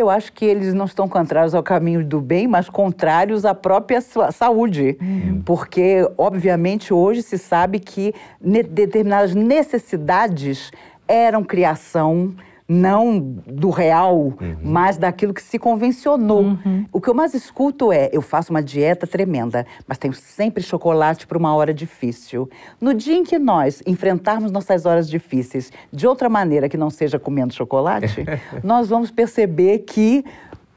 Eu 0.00 0.08
acho 0.08 0.32
que 0.32 0.46
eles 0.46 0.72
não 0.72 0.86
estão 0.86 1.06
contrários 1.06 1.54
ao 1.54 1.62
caminho 1.62 2.02
do 2.04 2.22
bem, 2.22 2.48
mas 2.48 2.70
contrários 2.70 3.44
à 3.44 3.54
própria 3.54 4.00
saúde. 4.00 4.96
Uhum. 4.98 5.42
Porque, 5.44 6.08
obviamente, 6.16 6.94
hoje 6.94 7.22
se 7.22 7.36
sabe 7.36 7.78
que 7.78 8.14
determinadas 8.40 9.34
necessidades 9.34 10.70
eram 11.06 11.44
criação 11.44 12.34
não 12.70 13.18
do 13.18 13.68
real, 13.68 14.16
uhum. 14.16 14.56
mas 14.62 14.96
daquilo 14.96 15.34
que 15.34 15.42
se 15.42 15.58
convencionou. 15.58 16.42
Uhum. 16.42 16.86
O 16.92 17.00
que 17.00 17.10
eu 17.10 17.14
mais 17.14 17.34
escuto 17.34 17.92
é: 17.92 18.08
eu 18.12 18.22
faço 18.22 18.52
uma 18.52 18.62
dieta 18.62 19.08
tremenda, 19.08 19.66
mas 19.88 19.98
tenho 19.98 20.14
sempre 20.14 20.62
chocolate 20.62 21.26
para 21.26 21.36
uma 21.36 21.52
hora 21.52 21.74
difícil. 21.74 22.48
No 22.80 22.94
dia 22.94 23.16
em 23.16 23.24
que 23.24 23.40
nós 23.40 23.82
enfrentarmos 23.84 24.52
nossas 24.52 24.86
horas 24.86 25.10
difíceis 25.10 25.72
de 25.92 26.06
outra 26.06 26.28
maneira 26.28 26.68
que 26.68 26.76
não 26.76 26.90
seja 26.90 27.18
comendo 27.18 27.52
chocolate, 27.52 28.24
nós 28.62 28.88
vamos 28.88 29.10
perceber 29.10 29.80
que, 29.80 30.24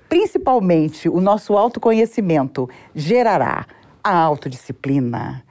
principalmente, 0.10 1.08
o 1.08 1.22
nosso 1.22 1.56
autoconhecimento 1.56 2.68
gerará 2.96 3.68
a 4.04 4.18
autodisciplina 4.18 5.44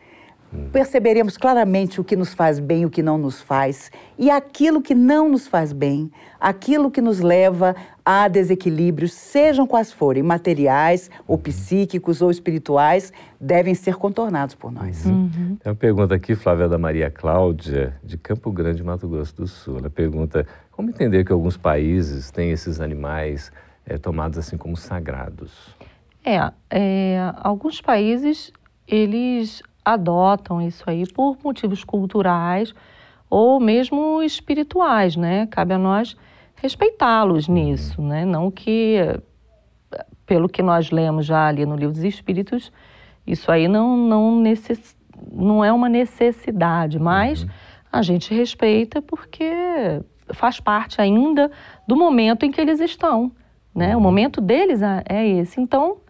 perceberemos 0.70 1.36
claramente 1.36 2.00
o 2.00 2.04
que 2.04 2.16
nos 2.16 2.34
faz 2.34 2.58
bem 2.58 2.82
e 2.82 2.86
o 2.86 2.90
que 2.90 3.02
não 3.02 3.16
nos 3.16 3.40
faz. 3.40 3.90
E 4.18 4.30
aquilo 4.30 4.82
que 4.82 4.94
não 4.94 5.28
nos 5.28 5.46
faz 5.46 5.72
bem, 5.72 6.10
aquilo 6.40 6.90
que 6.90 7.00
nos 7.00 7.20
leva 7.20 7.74
a 8.04 8.28
desequilíbrios, 8.28 9.12
sejam 9.12 9.66
quais 9.66 9.92
forem, 9.92 10.22
materiais 10.22 11.10
ou 11.26 11.38
psíquicos 11.38 12.20
ou 12.20 12.30
espirituais, 12.30 13.12
devem 13.40 13.74
ser 13.74 13.96
contornados 13.96 14.54
por 14.54 14.70
nós. 14.70 15.04
Uhum. 15.06 15.12
Uhum. 15.22 15.56
Tem 15.56 15.72
uma 15.72 15.76
pergunta 15.76 16.14
aqui, 16.14 16.34
Flávia, 16.34 16.68
da 16.68 16.78
Maria 16.78 17.10
Cláudia, 17.10 17.94
de 18.02 18.18
Campo 18.18 18.50
Grande, 18.50 18.82
Mato 18.82 19.08
Grosso 19.08 19.36
do 19.36 19.46
Sul. 19.46 19.78
Ela 19.78 19.90
pergunta 19.90 20.46
como 20.70 20.90
entender 20.90 21.24
que 21.24 21.32
alguns 21.32 21.56
países 21.56 22.30
têm 22.30 22.50
esses 22.50 22.80
animais 22.80 23.52
é, 23.86 23.98
tomados 23.98 24.38
assim 24.38 24.56
como 24.56 24.76
sagrados? 24.76 25.74
É, 26.24 26.52
é 26.70 27.32
alguns 27.36 27.80
países, 27.80 28.52
eles 28.86 29.62
adotam 29.84 30.60
isso 30.60 30.84
aí 30.86 31.04
por 31.10 31.36
motivos 31.42 31.84
culturais 31.84 32.74
ou 33.28 33.58
mesmo 33.58 34.22
espirituais, 34.22 35.16
né? 35.16 35.46
Cabe 35.46 35.72
a 35.72 35.78
nós 35.78 36.16
respeitá-los 36.56 37.48
uhum. 37.48 37.54
nisso, 37.54 38.02
né? 38.02 38.24
Não 38.24 38.50
que, 38.50 38.98
pelo 40.26 40.48
que 40.48 40.62
nós 40.62 40.90
lemos 40.90 41.26
já 41.26 41.48
ali 41.48 41.64
no 41.64 41.74
livro 41.74 41.94
dos 41.94 42.04
Espíritos, 42.04 42.70
isso 43.26 43.50
aí 43.50 43.66
não, 43.68 43.96
não, 43.96 44.38
necess... 44.38 44.94
não 45.32 45.64
é 45.64 45.72
uma 45.72 45.88
necessidade, 45.88 46.98
mas 46.98 47.42
uhum. 47.42 47.48
a 47.90 48.02
gente 48.02 48.34
respeita 48.34 49.00
porque 49.00 49.50
faz 50.34 50.60
parte 50.60 51.00
ainda 51.00 51.50
do 51.88 51.96
momento 51.96 52.44
em 52.44 52.50
que 52.50 52.60
eles 52.60 52.80
estão, 52.80 53.32
né? 53.74 53.94
O 53.94 53.96
uhum. 53.96 54.02
momento 54.02 54.40
deles 54.40 54.82
é, 54.82 55.02
é 55.08 55.26
esse. 55.26 55.58
Então, 55.58 56.01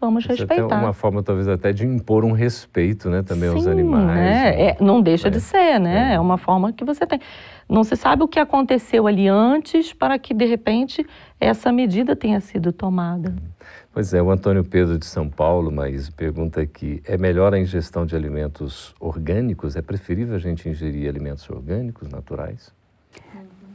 vamos 0.00 0.24
Isso 0.24 0.32
respeitar. 0.32 0.76
É 0.76 0.78
uma 0.78 0.92
forma, 0.92 1.22
talvez, 1.22 1.46
até 1.46 1.72
de 1.72 1.86
impor 1.86 2.24
um 2.24 2.32
respeito, 2.32 3.10
né, 3.10 3.22
também 3.22 3.50
Sim, 3.50 3.56
aos 3.56 3.66
animais. 3.66 4.06
Né? 4.06 4.14
né? 4.14 4.62
É, 4.62 4.76
não 4.80 5.02
deixa 5.02 5.28
é. 5.28 5.30
de 5.30 5.40
ser, 5.40 5.78
né? 5.78 6.12
É. 6.12 6.14
é 6.14 6.20
uma 6.20 6.38
forma 6.38 6.72
que 6.72 6.84
você 6.84 7.06
tem. 7.06 7.20
Não 7.68 7.84
se 7.84 7.94
sabe 7.94 8.24
o 8.24 8.28
que 8.28 8.38
aconteceu 8.38 9.06
ali 9.06 9.28
antes 9.28 9.92
para 9.92 10.18
que, 10.18 10.34
de 10.34 10.44
repente, 10.44 11.06
essa 11.38 11.70
medida 11.70 12.16
tenha 12.16 12.40
sido 12.40 12.72
tomada. 12.72 13.34
Pois 13.92 14.14
é, 14.14 14.22
o 14.22 14.30
Antônio 14.30 14.64
Pedro 14.64 14.98
de 14.98 15.06
São 15.06 15.28
Paulo, 15.28 15.70
mas 15.70 16.08
pergunta 16.10 16.60
aqui: 16.60 17.02
é 17.04 17.18
melhor 17.18 17.52
a 17.52 17.58
ingestão 17.58 18.06
de 18.06 18.16
alimentos 18.16 18.94
orgânicos? 18.98 19.76
É 19.76 19.82
preferível 19.82 20.34
a 20.34 20.38
gente 20.38 20.68
ingerir 20.68 21.08
alimentos 21.08 21.48
orgânicos, 21.50 22.08
naturais? 22.08 22.72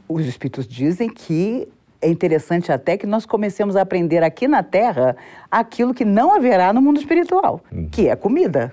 Os 0.08 0.24
espíritos 0.24 0.66
dizem 0.66 1.08
que 1.08 1.68
é 2.06 2.10
interessante 2.10 2.70
até 2.70 2.96
que 2.96 3.06
nós 3.06 3.26
comecemos 3.26 3.74
a 3.74 3.82
aprender 3.82 4.22
aqui 4.22 4.46
na 4.46 4.62
Terra 4.62 5.16
aquilo 5.50 5.92
que 5.92 6.04
não 6.04 6.34
haverá 6.34 6.72
no 6.72 6.80
mundo 6.80 7.00
espiritual, 7.00 7.60
uhum. 7.72 7.88
que 7.90 8.08
é 8.08 8.14
comida. 8.14 8.72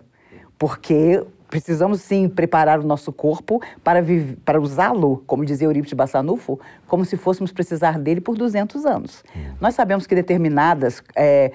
Porque 0.57 1.23
precisamos 1.53 2.01
sim 2.01 2.27
preparar 2.27 2.79
o 2.79 2.83
nosso 2.83 3.13
corpo 3.13 3.61
para, 3.83 4.03
para 4.43 4.59
usá-lo, 4.59 5.23
como 5.27 5.45
dizia 5.45 5.67
Eurípides 5.67 5.93
Bassanufo, 5.93 6.59
como 6.87 7.05
se 7.05 7.15
fôssemos 7.15 7.51
precisar 7.51 7.99
dele 7.99 8.19
por 8.19 8.35
200 8.35 8.83
anos. 8.87 9.23
Uhum. 9.35 9.53
Nós 9.61 9.75
sabemos 9.75 10.07
que 10.07 10.15
determinadas, 10.15 11.03
é, 11.15 11.51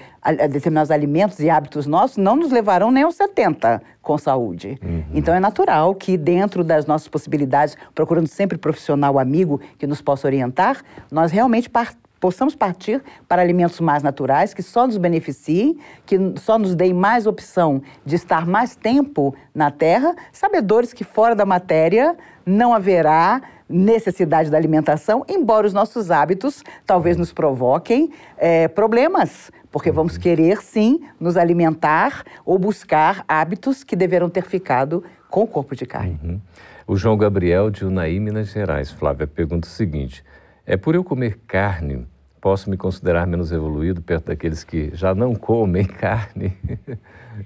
determinados 0.49 0.89
alimentos 0.89 1.41
e 1.41 1.49
hábitos 1.49 1.85
nossos 1.85 2.15
não 2.15 2.37
nos 2.37 2.49
levarão 2.49 2.91
nem 2.91 3.03
aos 3.03 3.15
70 3.15 3.81
com 4.01 4.17
saúde. 4.17 4.79
Uhum. 4.81 5.03
Então 5.13 5.35
é 5.35 5.39
natural 5.41 5.93
que 5.93 6.17
dentro 6.17 6.63
das 6.63 6.85
nossas 6.85 7.09
possibilidades, 7.09 7.75
procurando 7.93 8.27
sempre 8.27 8.57
profissional 8.57 9.19
amigo 9.19 9.59
que 9.77 9.85
nos 9.85 10.01
possa 10.01 10.25
orientar, 10.25 10.81
nós 11.11 11.29
realmente 11.29 11.69
partamos 11.69 12.08
possamos 12.19 12.55
partir 12.55 13.01
para 13.27 13.41
alimentos 13.41 13.79
mais 13.79 14.03
naturais, 14.03 14.53
que 14.53 14.61
só 14.61 14.85
nos 14.85 14.97
beneficiem, 14.97 15.77
que 16.05 16.17
só 16.37 16.59
nos 16.59 16.75
deem 16.75 16.93
mais 16.93 17.25
opção 17.25 17.81
de 18.05 18.15
estar 18.15 18.45
mais 18.45 18.75
tempo 18.75 19.35
na 19.53 19.71
Terra, 19.71 20.15
sabedores 20.31 20.93
que 20.93 21.03
fora 21.03 21.35
da 21.35 21.45
matéria 21.45 22.15
não 22.45 22.73
haverá 22.73 23.41
necessidade 23.69 24.49
da 24.49 24.57
alimentação, 24.57 25.23
embora 25.29 25.67
os 25.67 25.73
nossos 25.73 26.09
hábitos 26.09 26.63
talvez 26.85 27.15
nos 27.15 27.31
provoquem 27.31 28.11
é, 28.37 28.67
problemas, 28.67 29.51
porque 29.71 29.91
vamos 29.91 30.17
querer 30.17 30.61
sim 30.63 30.99
nos 31.19 31.37
alimentar 31.37 32.23
ou 32.43 32.57
buscar 32.57 33.23
hábitos 33.27 33.83
que 33.83 33.95
deverão 33.95 34.27
ter 34.27 34.43
ficado 34.43 35.03
com 35.29 35.43
o 35.43 35.47
corpo 35.47 35.75
de 35.75 35.85
carne. 35.85 36.19
Uhum. 36.23 36.41
O 36.87 36.97
João 36.97 37.15
Gabriel 37.15 37.69
de 37.69 37.85
Unaí, 37.85 38.19
Minas 38.19 38.47
Gerais, 38.47 38.89
Flávia, 38.89 39.27
pergunta 39.27 39.67
o 39.67 39.71
seguinte: 39.71 40.23
é 40.69 40.77
por 40.77 40.93
eu 40.93 41.03
comer 41.03 41.39
carne, 41.47 42.05
posso 42.39 42.69
me 42.69 42.77
considerar 42.77 43.25
menos 43.25 43.51
evoluído 43.51 44.03
perto 44.03 44.27
daqueles 44.27 44.63
que 44.63 44.95
já 44.95 45.15
não 45.15 45.33
comem 45.33 45.83
carne? 45.89 46.55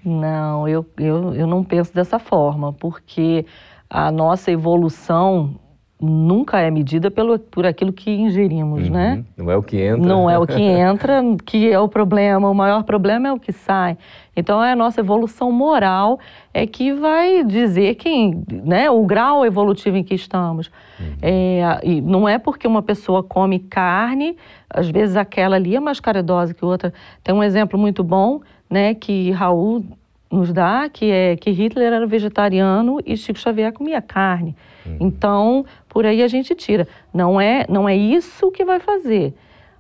Não, 0.04 0.68
eu, 0.68 0.86
eu, 0.98 1.34
eu 1.34 1.48
não 1.48 1.64
penso 1.64 1.94
dessa 1.96 2.20
forma, 2.20 2.74
porque 2.74 3.46
a 3.90 4.12
nossa 4.12 4.52
evolução 4.52 5.58
nunca 6.06 6.60
é 6.60 6.70
medida 6.70 7.10
pelo, 7.10 7.40
por 7.40 7.66
aquilo 7.66 7.94
que 7.94 8.12
ingerimos, 8.12 8.90
né? 8.90 9.12
uhum. 9.12 9.16
né? 9.16 9.26
Não 9.38 9.52
é 9.52 9.56
o 9.56 9.64
que 9.64 9.80
entra. 9.80 10.06
Não 10.06 10.30
é 10.30 10.38
o 10.38 10.46
que 10.46 10.60
entra 10.62 11.22
que 11.46 11.72
é 11.72 11.80
o 11.80 11.88
problema. 11.88 12.50
O 12.50 12.54
maior 12.54 12.84
problema 12.84 13.30
é 13.30 13.32
o 13.32 13.40
que 13.40 13.54
sai. 13.54 13.98
Então, 14.36 14.62
é 14.62 14.74
a 14.74 14.76
nossa 14.76 15.00
evolução 15.00 15.50
moral 15.50 16.20
é 16.54 16.68
que 16.68 16.92
vai 16.92 17.44
dizer 17.46 17.96
quem, 17.96 18.44
né, 18.52 18.90
o 18.92 19.06
grau 19.06 19.46
evolutivo 19.46 19.96
em 19.96 20.04
que 20.04 20.14
estamos. 20.14 20.70
Uhum. 21.00 21.16
É, 21.22 21.80
e 21.84 22.02
não 22.02 22.28
é 22.28 22.38
porque 22.38 22.68
uma 22.68 22.82
pessoa 22.82 23.24
come 23.24 23.60
carne, 23.60 24.36
às 24.70 24.90
vezes 24.90 25.16
aquela 25.16 25.56
ali 25.56 25.76
é 25.76 25.80
mais 25.80 26.02
caridosa 26.02 26.54
que 26.54 26.66
outra. 26.66 26.94
Tem 27.24 27.34
um 27.34 27.44
exemplo 27.44 27.80
muito 27.80 28.04
bom, 28.04 28.42
né, 28.70 28.94
que 28.94 29.32
Raul 29.32 29.86
nos 30.34 30.52
dá, 30.52 30.90
que 30.90 31.12
é 31.12 31.36
que 31.36 31.52
Hitler 31.52 31.94
era 31.94 32.06
vegetariano 32.08 33.00
e 33.06 33.16
Chico 33.16 33.40
Xavier 33.40 33.72
comia 33.72 34.02
carne. 34.02 34.56
Uhum. 34.86 34.98
Então, 35.00 35.66
por 35.88 36.06
aí 36.06 36.24
a 36.24 36.28
gente 36.28 36.56
tira. 36.56 36.88
Não 37.14 37.40
é, 37.40 37.66
não 37.70 37.88
é 37.88 37.96
isso 37.96 38.52
que 38.52 38.66
vai 38.66 38.80
fazer. 38.80 39.34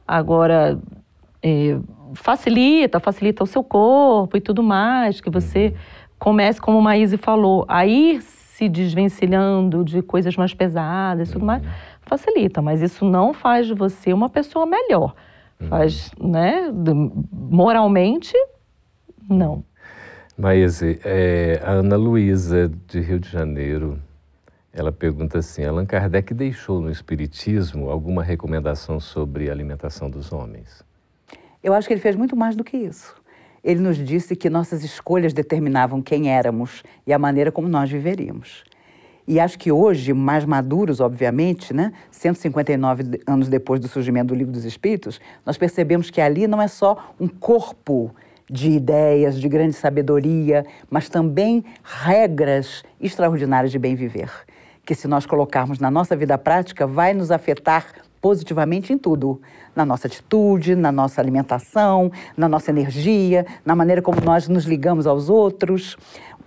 Agora, 0.07 0.79
é, 1.41 1.77
facilita, 2.13 2.99
facilita 2.99 3.43
o 3.43 3.47
seu 3.47 3.63
corpo 3.63 4.37
e 4.37 4.41
tudo 4.41 4.61
mais, 4.61 5.19
que 5.19 5.29
você 5.29 5.67
uhum. 5.67 5.73
comece, 6.19 6.61
como 6.61 6.77
o 6.77 6.81
Maíse 6.81 7.17
falou, 7.17 7.65
a 7.67 7.85
ir 7.85 8.21
se 8.21 8.69
desvencilhando 8.69 9.83
de 9.83 10.01
coisas 10.03 10.35
mais 10.35 10.53
pesadas 10.53 11.29
e 11.29 11.33
tudo 11.33 11.45
mais, 11.45 11.63
uhum. 11.63 11.69
facilita, 12.01 12.61
mas 12.61 12.81
isso 12.81 13.03
não 13.03 13.33
faz 13.33 13.65
de 13.65 13.73
você 13.73 14.13
uma 14.13 14.29
pessoa 14.29 14.65
melhor. 14.67 15.15
Uhum. 15.59 15.67
Faz, 15.67 16.11
né, 16.19 16.71
moralmente, 17.31 18.33
não. 19.27 19.63
Maíse, 20.35 20.99
é, 21.05 21.61
a 21.63 21.73
Ana 21.73 21.95
Luísa, 21.95 22.71
de 22.87 22.99
Rio 22.99 23.19
de 23.19 23.29
Janeiro, 23.29 23.99
ela 24.73 24.91
pergunta 24.91 25.37
assim: 25.37 25.63
Allan 25.63 25.85
Kardec 25.85 26.33
deixou 26.33 26.81
no 26.81 26.89
Espiritismo 26.89 27.87
alguma 27.91 28.23
recomendação 28.23 28.99
sobre 28.99 29.47
a 29.47 29.51
alimentação 29.51 30.09
dos 30.09 30.33
homens? 30.33 30.83
Eu 31.63 31.71
acho 31.71 31.87
que 31.87 31.93
ele 31.93 32.01
fez 32.01 32.15
muito 32.15 32.35
mais 32.35 32.55
do 32.55 32.63
que 32.63 32.75
isso. 32.75 33.15
Ele 33.63 33.79
nos 33.79 33.95
disse 33.95 34.35
que 34.35 34.49
nossas 34.49 34.83
escolhas 34.83 35.33
determinavam 35.33 36.01
quem 36.01 36.31
éramos 36.31 36.83
e 37.05 37.13
a 37.13 37.19
maneira 37.19 37.51
como 37.51 37.67
nós 37.67 37.91
viveríamos. 37.91 38.63
E 39.27 39.39
acho 39.39 39.57
que 39.59 39.71
hoje, 39.71 40.13
mais 40.13 40.45
maduros, 40.45 40.99
obviamente, 40.99 41.75
né, 41.75 41.93
159 42.09 43.21
anos 43.27 43.47
depois 43.47 43.79
do 43.79 43.87
surgimento 43.87 44.29
do 44.29 44.35
Livro 44.35 44.51
dos 44.51 44.65
Espíritos, 44.65 45.21
nós 45.45 45.57
percebemos 45.59 46.09
que 46.09 46.19
ali 46.19 46.47
não 46.47 46.59
é 46.59 46.67
só 46.67 47.13
um 47.19 47.27
corpo 47.27 48.13
de 48.49 48.71
ideias, 48.71 49.39
de 49.39 49.47
grande 49.47 49.73
sabedoria, 49.73 50.65
mas 50.89 51.09
também 51.09 51.63
regras 51.83 52.83
extraordinárias 52.99 53.71
de 53.71 53.79
bem 53.79 53.95
viver 53.95 54.29
que, 54.85 54.93
se 54.93 55.07
nós 55.07 55.25
colocarmos 55.25 55.79
na 55.79 55.89
nossa 55.89 56.15
vida 56.15 56.37
prática, 56.37 56.85
vai 56.85 57.13
nos 57.13 57.31
afetar 57.31 57.85
positivamente 58.21 58.93
em 58.93 58.97
tudo. 58.97 59.41
Na 59.75 59.85
nossa 59.85 60.07
atitude, 60.07 60.75
na 60.75 60.91
nossa 60.91 61.19
alimentação, 61.19 62.11
na 62.37 62.47
nossa 62.47 62.69
energia, 62.69 63.45
na 63.65 63.75
maneira 63.75 64.01
como 64.01 64.21
nós 64.21 64.47
nos 64.47 64.65
ligamos 64.65 65.07
aos 65.07 65.29
outros. 65.29 65.97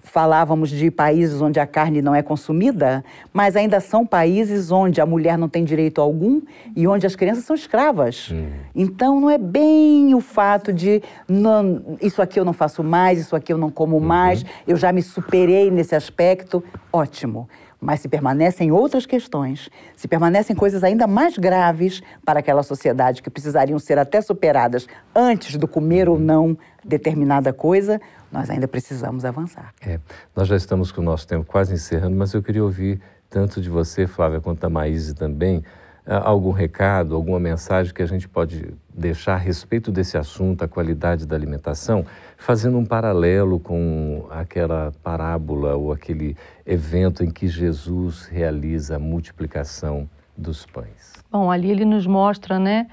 Falávamos 0.08 0.70
de 0.70 0.88
países 0.88 1.42
onde 1.42 1.58
a 1.58 1.66
carne 1.66 2.00
não 2.00 2.14
é 2.14 2.22
consumida, 2.22 3.04
mas 3.32 3.56
ainda 3.56 3.80
são 3.80 4.06
países 4.06 4.70
onde 4.70 5.00
a 5.00 5.04
mulher 5.04 5.36
não 5.36 5.48
tem 5.48 5.64
direito 5.64 6.00
algum 6.00 6.40
e 6.76 6.86
onde 6.86 7.06
as 7.06 7.16
crianças 7.16 7.44
são 7.44 7.56
escravas. 7.56 8.30
Hum. 8.32 8.48
Então 8.74 9.20
não 9.20 9.28
é 9.28 9.36
bem 9.36 10.14
o 10.14 10.20
fato 10.20 10.72
de 10.72 11.02
não, 11.28 11.98
isso 12.00 12.22
aqui 12.22 12.38
eu 12.38 12.44
não 12.44 12.52
faço 12.52 12.84
mais, 12.84 13.18
isso 13.18 13.34
aqui 13.34 13.52
eu 13.52 13.58
não 13.58 13.68
como 13.68 13.96
uhum. 13.96 14.02
mais, 14.02 14.44
eu 14.66 14.76
já 14.76 14.92
me 14.92 15.02
superei 15.02 15.70
nesse 15.72 15.94
aspecto. 15.94 16.62
Ótimo 16.92 17.48
mas 17.80 18.00
se 18.00 18.08
permanecem 18.08 18.72
outras 18.72 19.06
questões, 19.06 19.68
se 19.94 20.08
permanecem 20.08 20.56
coisas 20.56 20.82
ainda 20.82 21.06
mais 21.06 21.36
graves 21.36 22.02
para 22.24 22.40
aquela 22.40 22.62
sociedade 22.62 23.22
que 23.22 23.30
precisariam 23.30 23.78
ser 23.78 23.98
até 23.98 24.20
superadas 24.20 24.86
antes 25.14 25.56
do 25.56 25.68
comer 25.68 26.08
ou 26.08 26.18
não 26.18 26.56
determinada 26.84 27.52
coisa, 27.52 28.00
nós 28.30 28.50
ainda 28.50 28.66
precisamos 28.66 29.24
avançar. 29.24 29.72
É, 29.84 30.00
nós 30.34 30.48
já 30.48 30.56
estamos 30.56 30.90
com 30.90 31.00
o 31.00 31.04
nosso 31.04 31.26
tempo 31.26 31.44
quase 31.44 31.74
encerrando, 31.74 32.16
mas 32.16 32.32
eu 32.32 32.42
queria 32.42 32.62
ouvir 32.62 33.00
tanto 33.28 33.60
de 33.60 33.68
você, 33.68 34.06
Flávia, 34.06 34.40
quanto 34.40 34.60
da 34.60 34.70
Maíse 34.70 35.14
também, 35.14 35.62
ah, 36.06 36.28
algum 36.28 36.52
recado, 36.52 37.14
alguma 37.14 37.40
mensagem 37.40 37.92
que 37.92 38.02
a 38.02 38.06
gente 38.06 38.28
pode 38.28 38.72
deixar 38.94 39.34
a 39.34 39.38
respeito 39.38 39.90
desse 39.90 40.16
assunto, 40.16 40.62
a 40.64 40.68
qualidade 40.68 41.26
da 41.26 41.34
alimentação, 41.34 42.06
fazendo 42.36 42.78
um 42.78 42.84
paralelo 42.84 43.58
com 43.58 44.26
aquela 44.30 44.92
parábola 45.02 45.74
ou 45.74 45.92
aquele 45.92 46.36
evento 46.64 47.24
em 47.24 47.30
que 47.30 47.48
Jesus 47.48 48.26
realiza 48.26 48.96
a 48.96 48.98
multiplicação 48.98 50.08
dos 50.36 50.66
pães? 50.66 51.12
Bom, 51.30 51.50
ali 51.50 51.70
ele 51.70 51.84
nos 51.84 52.06
mostra, 52.06 52.58
né, 52.58 52.86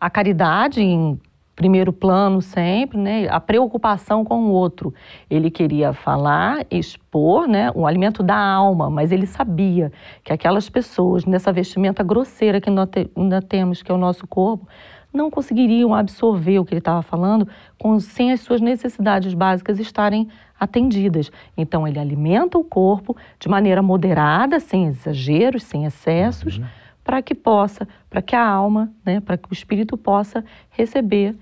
a 0.00 0.10
caridade 0.10 0.80
em 0.80 1.20
primeiro 1.56 1.90
plano 1.90 2.42
sempre, 2.42 2.98
né? 2.98 3.26
A 3.30 3.40
preocupação 3.40 4.22
com 4.22 4.44
o 4.44 4.50
outro. 4.50 4.92
Ele 5.28 5.50
queria 5.50 5.94
falar, 5.94 6.66
expor, 6.70 7.48
né? 7.48 7.72
O 7.74 7.86
alimento 7.86 8.22
da 8.22 8.36
alma, 8.36 8.90
mas 8.90 9.10
ele 9.10 9.26
sabia 9.26 9.90
que 10.22 10.34
aquelas 10.34 10.68
pessoas 10.68 11.24
nessa 11.24 11.50
vestimenta 11.50 12.04
grosseira 12.04 12.60
que 12.60 12.68
nós 12.68 12.90
ainda 13.16 13.40
temos, 13.40 13.82
que 13.82 13.90
é 13.90 13.94
o 13.94 13.98
nosso 13.98 14.26
corpo, 14.26 14.68
não 15.16 15.30
conseguiriam 15.30 15.94
absorver 15.94 16.58
o 16.58 16.64
que 16.64 16.74
ele 16.74 16.80
estava 16.80 17.02
falando 17.02 17.48
com, 17.78 17.98
sem 17.98 18.30
as 18.30 18.40
suas 18.40 18.60
necessidades 18.60 19.34
básicas 19.34 19.80
estarem 19.80 20.28
atendidas. 20.58 21.30
Então 21.56 21.86
ele 21.86 21.98
alimenta 21.98 22.58
o 22.58 22.64
corpo 22.64 23.16
de 23.40 23.48
maneira 23.48 23.82
moderada, 23.82 24.60
sem 24.60 24.86
exageros, 24.86 25.62
sem 25.64 25.84
excessos. 25.84 26.58
Uhum 26.58 26.66
para 27.06 27.22
que 27.22 27.36
possa, 27.36 27.86
para 28.10 28.20
que 28.20 28.34
a 28.34 28.44
alma, 28.44 28.92
né, 29.04 29.20
para 29.20 29.36
que 29.36 29.48
o 29.48 29.52
espírito 29.52 29.96
possa 29.96 30.44
receber 30.70 31.36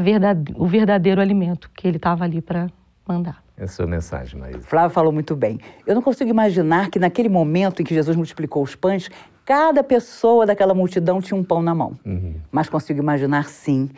verdade, 0.00 0.54
o 0.56 0.64
verdadeiro 0.66 1.20
alimento 1.20 1.70
que 1.74 1.86
ele 1.86 1.98
estava 1.98 2.24
ali 2.24 2.40
para 2.40 2.68
mandar. 3.08 3.42
Essa 3.56 3.82
é 3.82 3.84
a 3.84 3.88
mensagem, 3.88 4.38
Maísa. 4.38 4.60
Flávio 4.60 4.90
falou 4.90 5.12
muito 5.12 5.34
bem. 5.34 5.58
Eu 5.86 5.94
não 5.94 6.02
consigo 6.02 6.30
imaginar 6.30 6.90
que 6.90 6.98
naquele 6.98 7.28
momento 7.28 7.82
em 7.82 7.84
que 7.84 7.94
Jesus 7.94 8.16
multiplicou 8.16 8.62
os 8.62 8.74
pães, 8.74 9.10
cada 9.44 9.82
pessoa 9.82 10.46
daquela 10.46 10.74
multidão 10.74 11.20
tinha 11.20 11.38
um 11.38 11.42
pão 11.42 11.62
na 11.62 11.74
mão. 11.74 11.98
Uhum. 12.04 12.34
Mas 12.52 12.68
consigo 12.68 13.00
imaginar, 13.00 13.48
sim, 13.48 13.90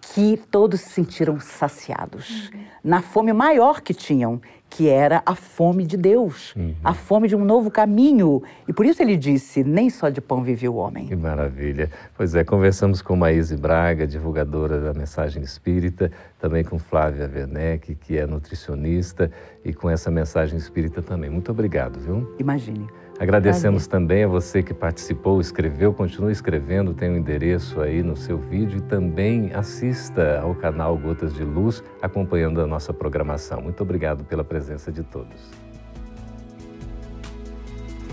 que 0.00 0.36
todos 0.50 0.80
se 0.80 0.90
sentiram 0.90 1.38
saciados 1.38 2.50
uhum. 2.50 2.60
na 2.82 3.02
fome 3.02 3.32
maior 3.32 3.80
que 3.80 3.94
tinham, 3.94 4.40
que 4.74 4.88
era 4.88 5.22
a 5.24 5.36
fome 5.36 5.86
de 5.86 5.96
Deus, 5.96 6.52
uhum. 6.56 6.74
a 6.82 6.92
fome 6.92 7.28
de 7.28 7.36
um 7.36 7.44
novo 7.44 7.70
caminho. 7.70 8.42
E 8.66 8.72
por 8.72 8.84
isso 8.84 9.00
ele 9.00 9.16
disse: 9.16 9.62
nem 9.62 9.88
só 9.88 10.08
de 10.08 10.20
pão 10.20 10.42
vive 10.42 10.68
o 10.68 10.74
homem. 10.74 11.06
Que 11.06 11.14
maravilha. 11.14 11.88
Pois 12.16 12.34
é, 12.34 12.42
conversamos 12.42 13.00
com 13.00 13.14
Maíse 13.14 13.56
Braga, 13.56 14.04
divulgadora 14.04 14.80
da 14.80 14.92
mensagem 14.92 15.44
espírita, 15.44 16.10
também 16.40 16.64
com 16.64 16.76
Flávia 16.76 17.30
Werneck, 17.32 17.94
que 17.94 18.18
é 18.18 18.26
nutricionista, 18.26 19.30
e 19.64 19.72
com 19.72 19.88
essa 19.88 20.10
mensagem 20.10 20.58
espírita 20.58 21.00
também. 21.00 21.30
Muito 21.30 21.52
obrigado, 21.52 22.00
viu? 22.00 22.34
Imagine. 22.40 22.88
Agradecemos 23.18 23.86
também 23.86 24.24
a 24.24 24.28
você 24.28 24.60
que 24.60 24.74
participou, 24.74 25.40
escreveu, 25.40 25.94
continue 25.94 26.32
escrevendo, 26.32 26.92
tem 26.92 27.10
o 27.10 27.12
um 27.12 27.16
endereço 27.16 27.80
aí 27.80 28.02
no 28.02 28.16
seu 28.16 28.36
vídeo 28.36 28.78
e 28.78 28.80
também 28.80 29.52
assista 29.54 30.40
ao 30.40 30.52
canal 30.54 30.96
Gotas 30.96 31.32
de 31.32 31.44
Luz, 31.44 31.82
acompanhando 32.02 32.60
a 32.60 32.66
nossa 32.66 32.92
programação. 32.92 33.60
Muito 33.60 33.80
obrigado 33.82 34.24
pela 34.24 34.42
presença 34.42 34.90
de 34.90 35.04
todos. 35.04 35.52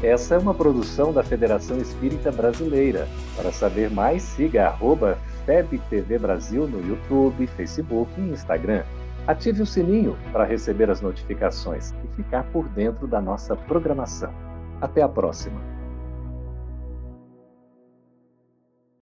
Essa 0.03 0.35
é 0.35 0.37
uma 0.37 0.53
produção 0.53 1.11
da 1.11 1.23
Federação 1.23 1.77
Espírita 1.77 2.31
Brasileira. 2.31 3.07
Para 3.35 3.51
saber 3.51 3.89
mais, 3.89 4.21
siga 4.21 4.67
arroba 4.67 5.17
FebTV 5.45 6.19
Brasil 6.19 6.67
no 6.67 6.79
YouTube, 6.87 7.47
Facebook 7.47 8.11
e 8.19 8.29
Instagram. 8.29 8.83
Ative 9.25 9.63
o 9.63 9.65
sininho 9.65 10.15
para 10.31 10.43
receber 10.43 10.91
as 10.91 11.01
notificações 11.01 11.91
e 12.03 12.15
ficar 12.15 12.43
por 12.51 12.67
dentro 12.69 13.07
da 13.07 13.19
nossa 13.19 13.55
programação. 13.55 14.50
Até 14.81 15.03
a 15.03 15.07
próxima! 15.07 15.80